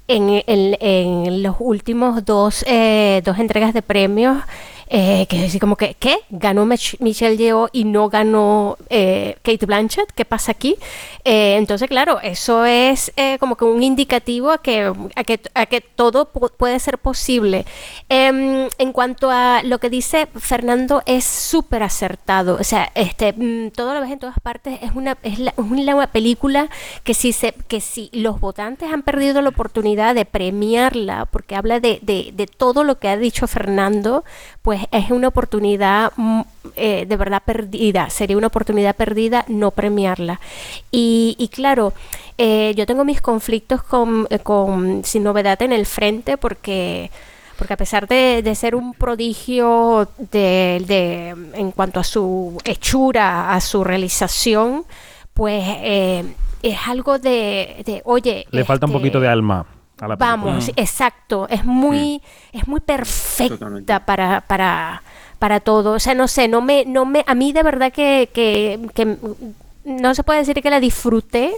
[0.09, 4.42] en- en- en los últimos dos, eh, dos entregas de premios,
[4.89, 6.18] eh, que decir, como que, ¿qué?
[6.30, 10.76] Ganó Mich- Michelle Yeoh y no ganó eh, Kate Blanchett, ¿qué pasa aquí?
[11.24, 15.66] Eh, entonces, claro, eso es eh, como que un indicativo a que, a que, a
[15.66, 17.66] que todo pu- puede ser posible.
[18.09, 22.57] Em, en cuanto a lo que dice Fernando, es súper acertado.
[22.61, 24.78] O sea, este, mm, todo lo ves en todas partes.
[24.82, 26.68] Es una, es la- una película
[27.03, 31.80] que si, se, que si los votantes han perdido la oportunidad de premiarla, porque habla
[31.80, 34.24] de, de- de todo lo que ha dicho Fernando,
[34.62, 36.40] pues es una oportunidad mm,
[36.76, 38.10] eh, de verdad perdida.
[38.10, 40.40] Sería una oportunidad perdida no premiarla.
[40.90, 41.92] Y, y claro,
[42.38, 47.10] eh, yo tengo mis conflictos con, eh, con Sin Novedad en el Frente porque
[47.58, 53.54] porque a pesar de, de ser un prodigio de, de- en cuanto a su hechura,
[53.54, 54.84] a su realización,
[55.32, 56.24] pues eh,
[56.62, 59.64] es algo de, de, oye, Le falta un este, poquito de alma
[59.99, 60.36] a la película.
[60.36, 62.22] Vamos, exacto, es muy,
[62.53, 65.03] es muy perfecta para, para,
[65.38, 65.92] para todo.
[65.92, 69.16] O sea, no sé, no me, no me, a mí de verdad que, que, que
[69.84, 71.53] no se puede decir que la disfruté,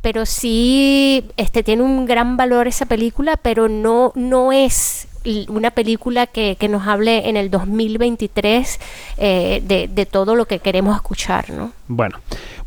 [0.00, 5.08] pero sí este, tiene un gran valor esa película, pero no, no es
[5.48, 8.80] una película que, que nos hable en el 2023
[9.18, 11.72] eh, de, de todo lo que queremos escuchar, ¿no?
[11.88, 12.18] Bueno,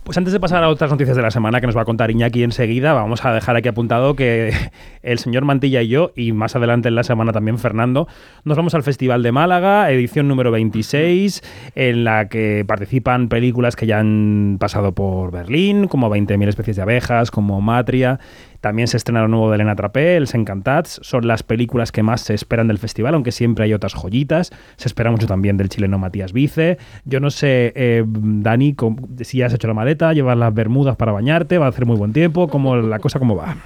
[0.03, 2.11] pues antes de pasar a otras noticias de la semana que nos va a contar
[2.11, 4.53] Iñaki enseguida, vamos a dejar aquí apuntado que
[5.01, 8.07] el señor Mantilla y yo, y más adelante en la semana también Fernando,
[8.43, 11.41] nos vamos al Festival de Málaga, edición número 26,
[11.75, 16.81] en la que participan películas que ya han pasado por Berlín, como 20.000 especies de
[16.81, 18.19] abejas, como Matria.
[18.63, 21.01] También se estrena lo nuevo de Elena Trapé, Els Encantats.
[21.03, 24.51] Son las películas que más se esperan del festival, aunque siempre hay otras joyitas.
[24.77, 26.77] Se espera mucho también del chileno Matías Vice.
[27.03, 28.73] Yo no sé, eh, Dani,
[29.19, 31.97] si ya has hecho la maleta, llevas las bermudas para bañarte, va a hacer muy
[31.97, 33.57] buen tiempo, ¿cómo, la cosa cómo va?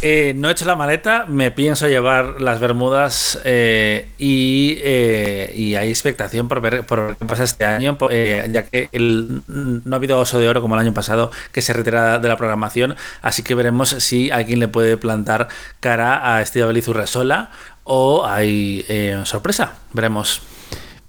[0.00, 5.74] Eh, no he hecho la maleta, me pienso llevar las bermudas eh, y, eh, y
[5.74, 10.20] hay expectación por ver por qué pasa este año, eh, ya que no ha habido
[10.20, 13.56] oso de oro como el año pasado que se retira de la programación, así que
[13.56, 15.48] veremos si alguien le puede plantar
[15.80, 17.50] cara a Estibaliz Urresola
[17.82, 20.42] o hay eh, sorpresa, veremos.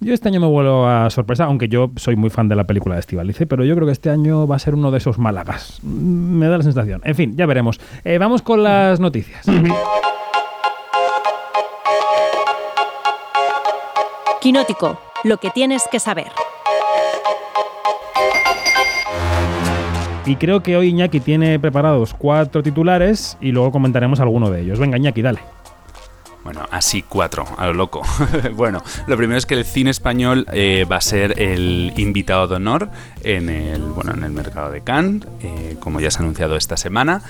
[0.02, 2.96] Yo este año me vuelvo a sorpresa, aunque yo soy muy fan de la película
[2.96, 5.80] de Estivalice, pero yo creo que este año va a ser uno de esos Málagas.
[5.84, 7.02] Mm, Me da la sensación.
[7.04, 7.82] En fin, ya veremos.
[8.06, 9.46] Eh, vamos con las noticias.
[14.42, 16.28] Quinótico, lo que tienes que saber.
[20.26, 24.80] Y creo que hoy Iñaki tiene preparados cuatro titulares y luego comentaremos alguno de ellos.
[24.80, 25.40] Venga, Iñaki, dale.
[26.44, 28.02] Bueno, así cuatro, a lo loco.
[28.54, 32.56] bueno, lo primero es que el cine español eh, va a ser el invitado de
[32.56, 32.90] honor
[33.24, 36.78] en el, bueno, en el mercado de Cannes, eh, como ya se ha anunciado esta
[36.78, 37.22] semana.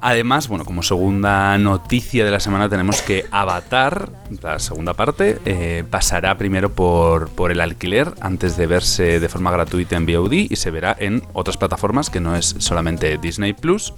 [0.00, 4.08] Además, bueno, como segunda noticia de la semana tenemos que Avatar,
[4.42, 9.50] la segunda parte, eh, pasará primero por, por el alquiler antes de verse de forma
[9.50, 13.92] gratuita en VOD y se verá en otras plataformas que no es solamente Disney Plus.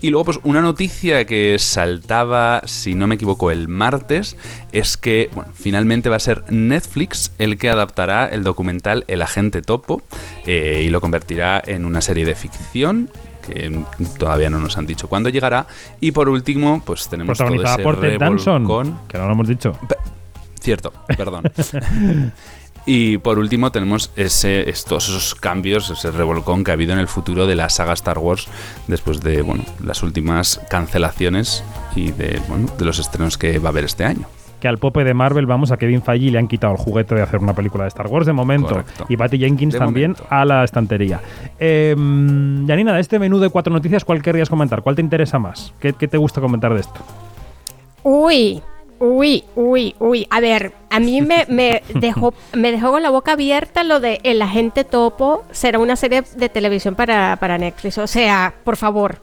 [0.00, 4.36] Y luego, pues una noticia que saltaba, si no me equivoco, el martes,
[4.72, 9.62] es que, bueno, finalmente va a ser Netflix el que adaptará el documental El Agente
[9.62, 10.02] Topo
[10.46, 13.10] eh, y lo convertirá en una serie de ficción
[13.46, 13.84] que
[14.18, 15.66] todavía no nos han dicho cuándo llegará.
[16.00, 19.78] Y por último, pues tenemos todo ese por Ted Danson, que no lo hemos dicho.
[20.60, 21.44] Cierto, perdón.
[22.86, 27.08] Y por último tenemos ese, estos esos cambios, ese revolcón que ha habido en el
[27.08, 28.48] futuro de la saga Star Wars
[28.88, 31.64] después de bueno, las últimas cancelaciones
[31.96, 34.26] y de, bueno, de los estrenos que va a haber este año.
[34.60, 37.22] Que al pope de Marvel, vamos, a Kevin Feige le han quitado el juguete de
[37.22, 38.68] hacer una película de Star Wars de momento.
[38.68, 39.06] Correcto.
[39.08, 41.20] Y Patty Jenkins De también a la estantería.
[41.58, 41.94] Eh,
[42.66, 44.82] Janina, de este menú de cuatro noticias, ¿cuál querrías comentar?
[44.82, 45.74] ¿Cuál te interesa más?
[45.80, 47.00] ¿Qué, qué te gusta comentar de esto?
[48.02, 48.62] Uy,
[48.98, 50.26] uy, uy, uy.
[50.30, 54.20] A ver, a mí me, me dejó me dejó con la boca abierta lo de
[54.22, 57.98] El Agente Topo será una serie de televisión para, para Netflix.
[57.98, 59.18] O sea, por favor.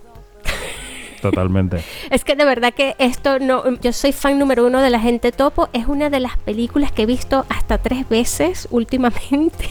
[1.22, 1.84] Totalmente.
[2.10, 3.64] Es que de verdad que esto no.
[3.80, 5.70] Yo soy fan número uno de La Gente Topo.
[5.72, 9.70] Es una de las películas que he visto hasta tres veces últimamente.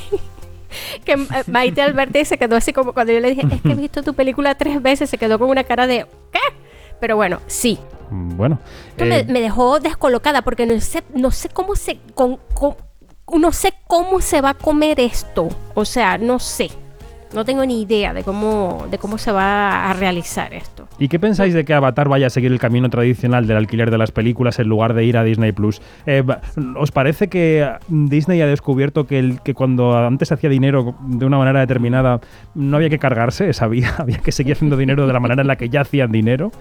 [1.04, 3.74] que eh, Maite Alberti se quedó así como cuando yo le dije, es que he
[3.74, 6.38] visto tu película tres veces, se quedó con una cara de ¿qué?
[7.00, 7.78] Pero bueno, sí.
[8.10, 8.58] Bueno.
[8.90, 12.76] Esto me, eh, me dejó descolocada porque no sé, no sé cómo se con- con-
[13.40, 15.48] no sé cómo se va a comer esto.
[15.74, 16.70] O sea, no sé.
[17.32, 20.79] No tengo ni idea de cómo, de cómo se va a realizar esto.
[21.00, 23.96] ¿Y qué pensáis de que Avatar vaya a seguir el camino tradicional del alquiler de
[23.96, 25.80] las películas en lugar de ir a Disney Plus?
[26.04, 26.22] Eh,
[26.76, 31.38] ¿Os parece que Disney ha descubierto que, el, que cuando antes hacía dinero de una
[31.38, 32.20] manera determinada
[32.54, 33.52] no había que cargarse?
[33.54, 36.52] Sabía, había que seguir haciendo dinero de la manera en la que ya hacían dinero.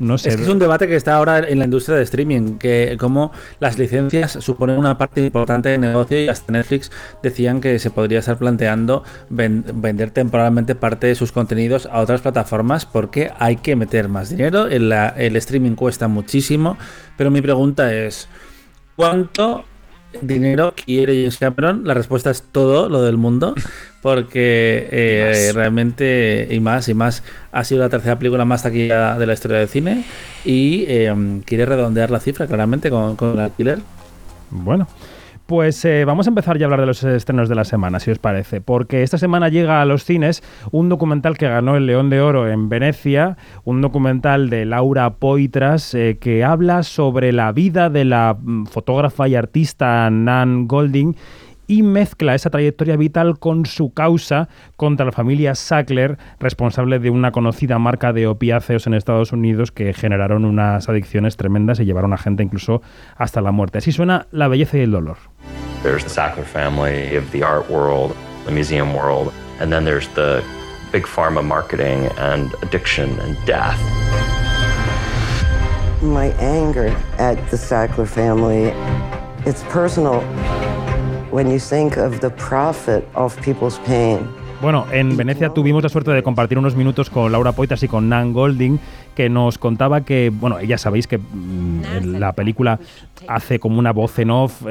[0.00, 0.30] No sé.
[0.30, 3.30] Es que es un debate que está ahora en la industria de streaming, que como
[3.60, 6.90] las licencias suponen una parte importante del negocio y hasta Netflix
[7.22, 12.22] decían que se podría estar planteando ven- vender temporalmente parte de sus contenidos a otras
[12.22, 16.76] plataformas porque hay que meter más dinero, el, la- el streaming cuesta muchísimo,
[17.16, 18.28] pero mi pregunta es,
[18.96, 19.64] ¿cuánto
[20.22, 21.82] dinero quiere James Cameron?
[21.84, 23.54] La respuesta es todo lo del mundo,
[24.02, 27.22] porque eh, realmente, y más, y más,
[27.52, 30.04] ha sido la tercera película más taquilla de la historia del cine
[30.44, 31.12] y eh,
[31.44, 33.78] quiere redondear la cifra claramente con, con el alquiler.
[34.50, 34.86] Bueno.
[35.46, 38.10] Pues eh, vamos a empezar ya a hablar de los estrenos de la semana, si
[38.10, 42.08] os parece, porque esta semana llega a los cines un documental que ganó el León
[42.08, 47.90] de Oro en Venecia, un documental de Laura Poitras eh, que habla sobre la vida
[47.90, 51.14] de la mm, fotógrafa y artista Nan Golding
[51.66, 57.32] y mezcla esa trayectoria vital con su causa contra la familia Sackler, responsable de una
[57.32, 62.18] conocida marca de opiáceos en Estados Unidos que generaron unas adicciones tremendas y llevaron a
[62.18, 62.82] gente incluso
[63.16, 63.78] hasta la muerte.
[63.78, 65.33] Así suena La belleza y el dolor.
[65.84, 68.16] There's the Sackler family of the art world,
[68.46, 70.42] the museum world, and then there's the
[70.90, 73.78] big pharma marketing and addiction and death.
[76.02, 76.86] My anger
[77.18, 78.72] at the Sackler family,
[79.46, 80.22] it's personal
[81.30, 84.26] when you think of the profit of people's pain.
[84.64, 88.08] Bueno, en Venecia tuvimos la suerte de compartir unos minutos con Laura Poitras y con
[88.08, 88.80] Nan Golding,
[89.14, 92.80] que nos contaba que, bueno, ya sabéis que mm, la película
[93.28, 94.62] hace como una voz en off,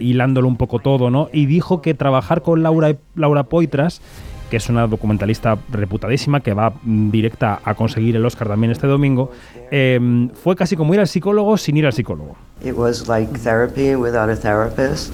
[0.00, 1.28] hilándolo un poco todo, ¿no?
[1.30, 4.00] Y dijo que trabajar con Laura, Laura Poitras
[4.48, 8.86] que es una documentalista reputadísima que va mm, directa a conseguir el Oscar también este
[8.86, 9.30] domingo,
[9.70, 12.34] eh, fue casi como ir al psicólogo sin ir al psicólogo.
[12.64, 15.12] It was like therapy without a therapist.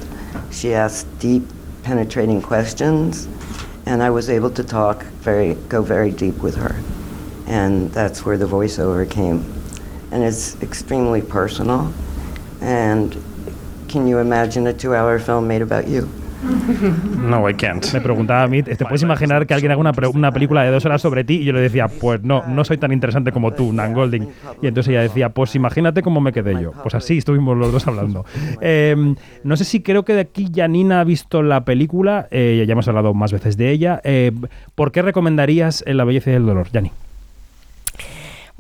[0.53, 1.43] She asked deep,
[1.83, 3.29] penetrating questions,
[3.87, 6.81] and I was able to talk very, go very deep with her.
[7.47, 9.45] And that's where the voiceover came.
[10.11, 11.93] And it's extremely personal.
[12.61, 13.17] And
[13.89, 16.09] can you imagine a two hour film made about you?
[17.29, 17.85] No, I can't.
[17.93, 19.81] Me preguntaba a mí, ¿te puedes imaginar que alguien haga
[20.13, 21.35] una, película de dos horas sobre ti?
[21.37, 24.29] Y yo le decía, pues no, no soy tan interesante como tú, Nan Golding.
[24.63, 26.73] Y entonces ella decía, pues imagínate cómo me quedé yo.
[26.83, 28.25] Pues así estuvimos los dos hablando.
[28.61, 29.15] Eh,
[29.45, 32.89] no sé si creo que de aquí Janina ha visto la película, eh, ya hemos
[32.89, 34.01] hablado más veces de ella.
[34.05, 34.33] Eh,
[34.75, 36.93] ¿Por qué recomendarías La belleza y el dolor, Jani?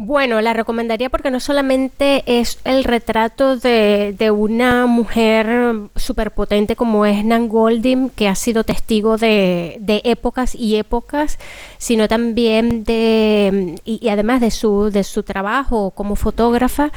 [0.03, 7.05] Bueno, la recomendaría porque no solamente es el retrato de, de una mujer superpotente como
[7.05, 11.38] es Nan Golding, que ha sido testigo de, de épocas y épocas,
[11.76, 16.92] sino también de, y, además de su, de su trabajo como fotógrafa,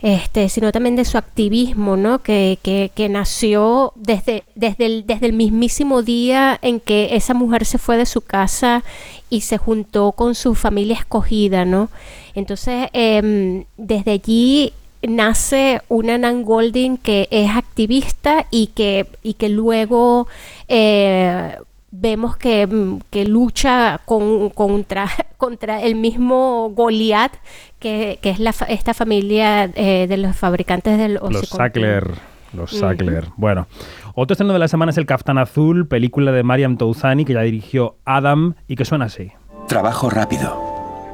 [0.00, 2.20] este, sino también de su activismo, ¿no?
[2.20, 7.76] que, que, que nació desde, desde, desde el mismísimo día en que esa mujer se
[7.76, 8.82] fue de su casa
[9.30, 11.88] y se juntó con su familia escogida, ¿no?
[12.34, 14.72] Entonces, em, desde allí
[15.02, 20.26] nace una Nan Golding que es activista y que, y que luego
[20.68, 21.56] eh,
[21.90, 22.68] vemos que,
[23.10, 27.32] que lucha con- contra, contra el mismo Goliat
[27.78, 31.56] que, que es la, esta familia eh, de los fabricantes del Los Oxycontin.
[31.58, 32.35] Sackler.
[32.52, 32.70] Los.
[32.70, 33.28] Sackler.
[33.36, 33.66] Bueno,
[34.14, 37.42] otro estreno de la semana es El Caftán Azul, película de Mariam Touzani que ya
[37.42, 39.32] dirigió Adam y que suena así.
[39.68, 40.56] Trabajo rápido.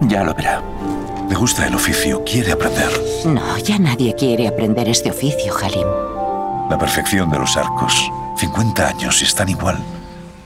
[0.02, 0.62] Ya lo verá.
[1.28, 2.90] Le gusta el oficio, quiere aprender.
[3.24, 5.86] No, ya nadie quiere aprender este oficio, Halim.
[6.68, 8.10] La perfección de los arcos.
[8.36, 9.78] 50 años y están igual.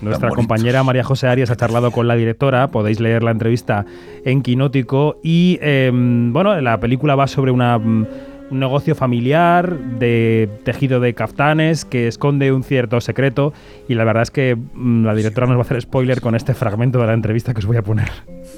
[0.00, 3.86] Nuestra compañera María José Arias ha charlado con la directora, podéis leer la entrevista
[4.24, 8.06] en Quinótico y eh, bueno, la película va sobre una, mm,
[8.50, 13.52] un negocio familiar de tejido de caftanes que esconde un cierto secreto
[13.88, 16.54] y la verdad es que mm, la directora nos va a hacer spoiler con este
[16.54, 18.08] fragmento de la entrevista que os voy a poner.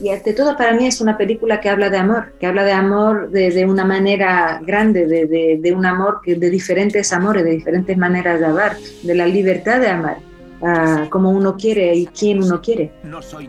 [0.03, 2.73] Y ante todo para mí es una película que habla de amor, que habla de
[2.73, 7.51] amor de, una manera grande, de, de- de un amor que de diferentes amores, de
[7.53, 8.73] diferentes maneras de amar,
[9.03, 10.19] de la libertad de amar,
[10.63, 12.93] ah, como uno quiere y quién uno quiere.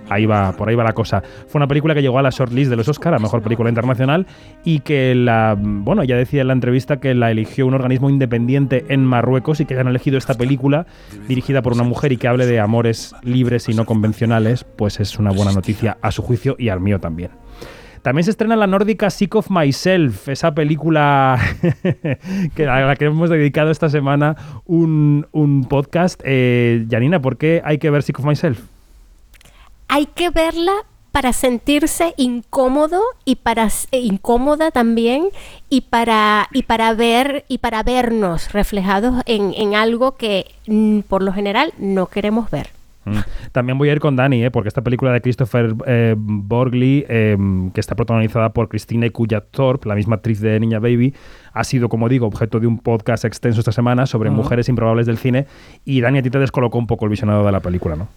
[0.10, 1.22] Ahí va, por ahí va la cosa.
[1.47, 4.26] Fue una película que llegó a la shortlist de los Oscar, a mejor película internacional,
[4.64, 8.86] y que la, bueno, ya decía en la entrevista que la eligió un organismo independiente
[8.89, 10.86] en Marruecos y que hayan elegido esta película
[11.28, 15.18] dirigida por una mujer y que hable de amores libres y no convencionales, pues es
[15.20, 17.32] una buena noticia a su juicio y al mío también.
[18.02, 21.39] También se estrena la nórdica Sick of Myself, esa película
[22.56, 24.36] que, a la que hemos dedicado esta semana
[24.66, 26.22] un, un podcast.
[26.24, 28.62] Eh, Janina, ¿por qué hay que ver Sick of Myself?
[29.88, 30.74] Hay que verla
[31.12, 35.30] para sentirse incómodo y para eh, incómoda también
[35.70, 41.24] y para y para ver y para vernos reflejados en, en algo que mm, por
[41.24, 42.78] lo general no queremos ver.
[43.10, 43.51] Mm.
[43.51, 44.51] También voy a ir con Dani, ¿eh?
[44.51, 47.38] porque esta película de Christopher eh, Borgley, eh,
[47.74, 51.14] que está protagonizada por Christine Kujat Thorpe, la misma actriz de Niña Baby,
[51.53, 55.18] ha sido, como digo, objeto de un podcast extenso esta semana sobre mujeres improbables del
[55.18, 55.47] cine.
[55.86, 58.07] Y Dani, a ti te descolocó un poco el visionado de la película, ¿no?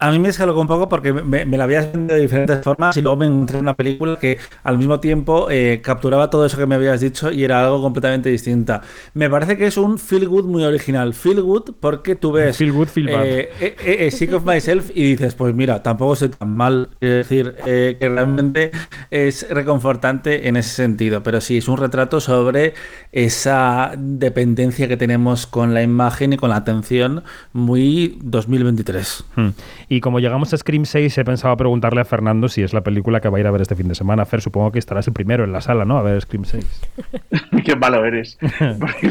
[0.00, 2.96] A mí me descolocó un poco porque me, me la habías vendido de diferentes formas
[2.96, 6.66] y luego me encontré una película que al mismo tiempo eh, capturaba todo eso que
[6.66, 8.80] me habías dicho y era algo completamente distinta.
[9.14, 11.14] Me parece que es un feel good muy original.
[11.14, 13.24] Feel good porque tú ves Feel good, feel bad.
[13.26, 13.76] eh, eh,
[14.06, 16.90] eh, Sick of Myself y dices, pues mira, tampoco soy tan mal.
[17.00, 18.70] Es decir, que realmente
[19.10, 21.22] es reconfortante en ese sentido.
[21.24, 22.74] Pero sí, es un retrato sobre
[23.10, 29.24] esa dependencia que tenemos con la imagen y con la atención muy 2023.
[29.34, 29.48] Hmm.
[29.88, 33.20] Y como llegamos a Scream 6, he pensado preguntarle a Fernando si es la película
[33.20, 34.26] que va a ir a ver este fin de semana.
[34.26, 35.98] Fer, supongo que estarás el primero en la sala, ¿no?
[35.98, 36.80] A ver Scream 6.
[37.64, 38.38] Qué malo eres.
[38.78, 39.08] Porque.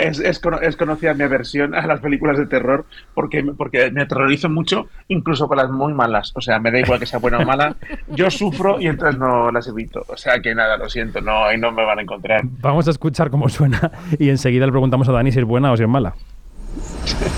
[0.00, 4.48] Es, es es conocida mi aversión a las películas de terror porque, porque me aterrorizo
[4.48, 6.32] mucho, incluso con las muy malas.
[6.34, 7.76] O sea, me da igual que sea buena o mala.
[8.08, 10.04] Yo sufro y entonces no las evito.
[10.08, 12.42] O sea que nada, lo siento, no, ahí no me van a encontrar.
[12.60, 15.76] Vamos a escuchar cómo suena y enseguida le preguntamos a Dani si es buena o
[15.76, 16.14] si es mala.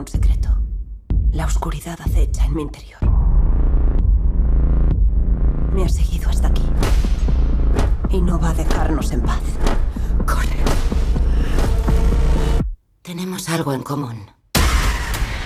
[0.00, 0.48] un secreto.
[1.32, 2.98] La oscuridad acecha en mi interior.
[5.74, 6.62] Me ha seguido hasta aquí.
[8.08, 9.42] Y no va a dejarnos en paz.
[10.26, 10.56] Corre.
[13.02, 14.26] Tenemos algo en común.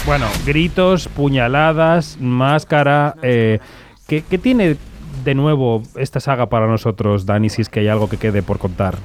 [0.07, 3.17] Bueno, gritos, puñaladas, máscara.
[3.23, 3.59] eh,
[4.07, 4.77] ¿qué, qué tiene
[5.25, 8.59] de nuevo esta saga para nosotros, Dani, si es que hay algo que quede por
[8.59, 8.97] contar?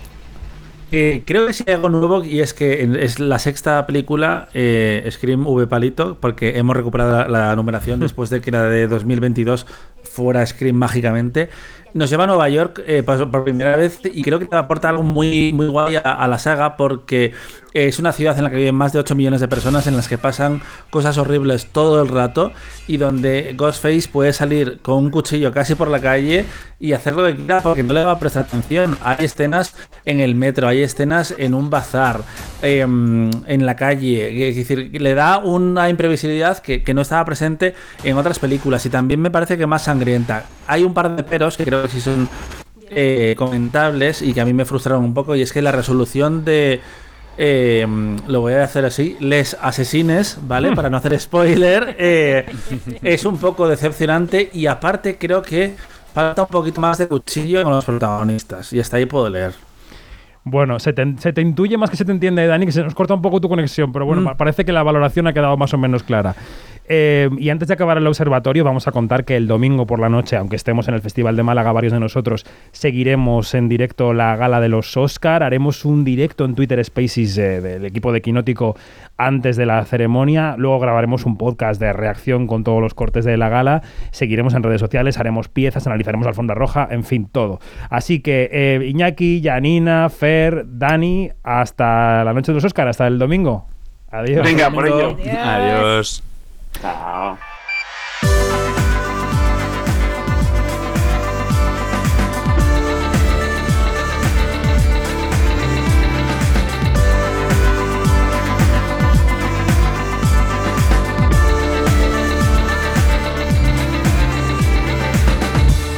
[0.92, 5.08] Eh, creo que sí hay algo nuevo y es que es la sexta película eh,
[5.12, 9.68] Scream V Palito porque hemos recuperado la, la numeración después de que la de 2022
[10.04, 11.50] fuera Scream mágicamente.
[11.94, 15.02] Nos lleva a Nueva York eh, por, primera vez y creo que te aporta algo
[15.02, 17.34] muy, muy guay a, la saga porque
[17.74, 20.08] es una ciudad en la que viven más de 8 millones de personas en las
[20.08, 22.52] que pasan cosas horribles todo el rato
[22.88, 26.46] y donde Ghostface puede salir con un cuchillo casi por la calle
[26.80, 28.98] y hacer lo que porque no le va a prestar atención.
[29.04, 29.76] Hay escenas
[30.06, 32.22] en el metro, hay escenas en un bazar,
[32.62, 34.50] em, en la calle.
[34.50, 38.90] Es decir, le da una imprevisibilidad que, que no estaba presente en otras películas y
[38.90, 40.46] también me parece que más sangrienta.
[40.68, 42.28] Hay un par de peros que creo que sí son
[42.92, 46.44] eh, comentables y que a mí me frustraron un poco y es que la resolución
[46.46, 46.80] de...
[47.38, 47.88] eh,
[48.28, 50.74] lo voy a hacer así, les asesines, ¿vale?
[50.76, 52.46] Para no hacer spoiler, eh,
[53.02, 55.76] es un poco decepcionante y aparte creo que
[56.14, 59.54] falta un poquito más de cuchillo con los protagonistas y hasta ahí puedo leer.
[60.44, 62.96] Bueno, se te, se te intuye más que se te entiende, Dani, que se nos
[62.96, 64.26] corta un poco tu conexión, pero bueno, Mm.
[64.26, 66.34] pa- parece que la valoración ha quedado más o menos clara.
[66.92, 70.10] Eh, y antes de acabar el observatorio, vamos a contar que el domingo por la
[70.10, 74.36] noche, aunque estemos en el Festival de Málaga, varios de nosotros seguiremos en directo la
[74.36, 75.44] gala de los Oscar.
[75.44, 78.76] Haremos un directo en Twitter Spaces eh, del equipo de Quinótico
[79.18, 80.56] antes de la ceremonia.
[80.58, 83.84] Luego grabaremos un podcast de reacción con todos los cortes de la gala.
[84.10, 87.60] Seguiremos en redes sociales, haremos piezas, analizaremos alfombra roja, en fin, todo.
[87.92, 93.20] Así que eh, Iñaki, Janina, Fer, Dani, hasta la noche de los Oscar, hasta el
[93.20, 93.68] domingo.
[94.10, 94.44] Adiós.
[94.44, 95.16] Venga, por ello.
[95.44, 96.24] Adiós.
[96.74, 97.38] Chao.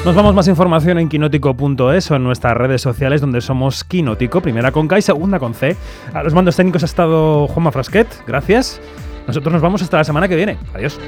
[0.04, 4.72] Nos vamos más información en quinótico.es o en nuestras redes sociales donde somos Quinótico, primera
[4.72, 5.78] con K y segunda con C.
[6.12, 8.82] A los mandos técnicos ha estado Juanma Frasquet, gracias.
[9.28, 10.58] Nosotros nos vamos hasta la semana que viene.
[10.74, 11.00] Adiós.